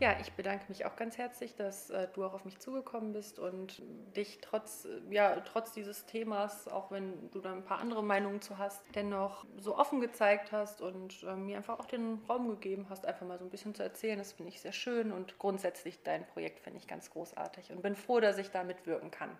Ja, 0.01 0.17
ich 0.19 0.33
bedanke 0.33 0.65
mich 0.69 0.87
auch 0.87 0.97
ganz 0.97 1.19
herzlich, 1.19 1.55
dass 1.57 1.91
äh, 1.91 2.09
du 2.15 2.25
auch 2.25 2.33
auf 2.33 2.47
mich 2.47 2.59
zugekommen 2.59 3.13
bist 3.13 3.39
und 3.39 3.83
dich 4.17 4.39
trotz, 4.41 4.87
äh, 4.87 5.15
ja, 5.15 5.39
trotz 5.41 5.73
dieses 5.73 6.07
Themas, 6.07 6.69
auch 6.69 6.91
wenn 6.91 7.31
du 7.33 7.39
da 7.41 7.53
ein 7.53 7.65
paar 7.65 7.81
andere 7.81 8.03
Meinungen 8.03 8.41
zu 8.41 8.57
hast, 8.57 8.83
dennoch 8.95 9.45
so 9.59 9.77
offen 9.77 10.01
gezeigt 10.01 10.53
hast 10.53 10.81
und 10.81 11.23
äh, 11.25 11.37
mir 11.37 11.59
einfach 11.59 11.79
auch 11.79 11.85
den 11.85 12.23
Raum 12.31 12.49
gegeben 12.49 12.87
hast, 12.89 13.05
einfach 13.05 13.27
mal 13.27 13.39
so 13.39 13.45
ein 13.45 13.51
bisschen 13.51 13.75
zu 13.75 13.83
erzählen. 13.83 14.17
Das 14.17 14.33
finde 14.33 14.51
ich 14.51 14.63
sehr 14.63 14.73
schön 14.73 15.13
und 15.13 15.39
grundsätzlich 15.39 16.03
dein 16.03 16.27
Projekt 16.29 16.61
finde 16.61 16.79
ich 16.79 16.87
ganz 16.87 17.11
großartig 17.11 17.71
und 17.71 17.83
bin 17.83 17.95
froh, 17.95 18.21
dass 18.21 18.39
ich 18.39 18.51
da 18.51 18.65
mitwirken 18.65 19.11
kann. 19.11 19.37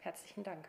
Herzlichen 0.00 0.42
Dank. 0.42 0.68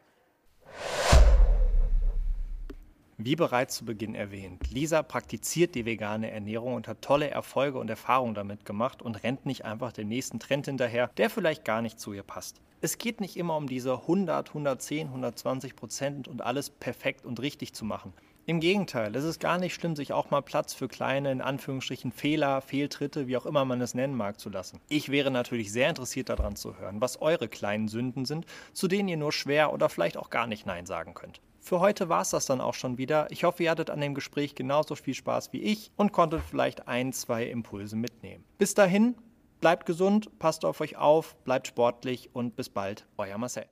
Wie 3.19 3.35
bereits 3.35 3.75
zu 3.75 3.83
Beginn 3.83 4.13
erwähnt, 4.13 4.69
Lisa 4.69 5.01
praktiziert 5.01 5.73
die 5.73 5.85
vegane 5.85 6.29
Ernährung 6.29 6.75
und 6.75 6.87
hat 6.87 7.01
tolle 7.01 7.31
Erfolge 7.31 7.79
und 7.79 7.89
Erfahrungen 7.89 8.35
damit 8.35 8.63
gemacht 8.63 9.01
und 9.01 9.23
rennt 9.23 9.47
nicht 9.47 9.65
einfach 9.65 9.91
dem 9.91 10.07
nächsten 10.07 10.39
Trend 10.39 10.67
hinterher, 10.67 11.09
der 11.17 11.31
vielleicht 11.31 11.65
gar 11.65 11.81
nicht 11.81 11.99
zu 11.99 12.13
ihr 12.13 12.21
passt. 12.21 12.61
Es 12.79 12.99
geht 12.99 13.19
nicht 13.19 13.35
immer 13.35 13.57
um 13.57 13.65
diese 13.65 13.93
100, 14.01 14.49
110, 14.49 15.07
120 15.07 15.75
Prozent 15.75 16.27
und 16.27 16.43
alles 16.43 16.69
perfekt 16.69 17.25
und 17.25 17.39
richtig 17.39 17.73
zu 17.73 17.85
machen. 17.85 18.13
Im 18.45 18.59
Gegenteil, 18.59 19.15
es 19.15 19.23
ist 19.23 19.39
gar 19.39 19.57
nicht 19.57 19.73
schlimm, 19.73 19.95
sich 19.95 20.13
auch 20.13 20.29
mal 20.29 20.41
Platz 20.41 20.75
für 20.75 20.87
kleine, 20.87 21.31
in 21.31 21.41
Anführungsstrichen, 21.41 22.11
Fehler, 22.11 22.61
Fehltritte, 22.61 23.27
wie 23.27 23.35
auch 23.35 23.47
immer 23.47 23.65
man 23.65 23.81
es 23.81 23.95
nennen 23.95 24.15
mag, 24.15 24.39
zu 24.39 24.51
lassen. 24.51 24.79
Ich 24.89 25.09
wäre 25.09 25.31
natürlich 25.31 25.71
sehr 25.71 25.89
interessiert 25.89 26.29
daran 26.29 26.55
zu 26.55 26.77
hören, 26.77 27.01
was 27.01 27.19
eure 27.19 27.47
kleinen 27.47 27.87
Sünden 27.87 28.25
sind, 28.25 28.45
zu 28.73 28.87
denen 28.87 29.09
ihr 29.09 29.17
nur 29.17 29.31
schwer 29.31 29.73
oder 29.73 29.89
vielleicht 29.89 30.17
auch 30.17 30.29
gar 30.29 30.45
nicht 30.45 30.67
Nein 30.67 30.85
sagen 30.85 31.15
könnt. 31.15 31.41
Für 31.67 31.81
heute 31.81 32.07
war 32.07 32.21
es 32.21 32.29
das 32.29 32.45
dann 32.45 32.61
auch 32.61 32.75
schon 32.75 32.97
wieder. 32.97 33.29
Ich 33.29 33.43
hoffe, 33.43 33.61
ihr 33.63 33.71
hattet 33.71 33.89
an 33.89 33.99
dem 33.99 34.15
Gespräch 34.15 34.55
genauso 34.55 34.95
viel 34.95 35.13
Spaß 35.13 35.51
wie 35.51 35.61
ich 35.61 35.91
und 35.97 36.13
konntet 36.13 36.41
vielleicht 36.49 36.87
ein, 36.87 37.11
zwei 37.11 37.43
Impulse 37.43 37.97
mitnehmen. 37.97 38.45
Bis 38.57 38.73
dahin, 38.73 39.15
bleibt 39.59 39.85
gesund, 39.85 40.39
passt 40.39 40.63
auf 40.63 40.79
euch 40.79 40.95
auf, 40.95 41.35
bleibt 41.43 41.67
sportlich 41.67 42.29
und 42.31 42.55
bis 42.55 42.69
bald, 42.69 43.05
euer 43.17 43.37
Marcel. 43.37 43.65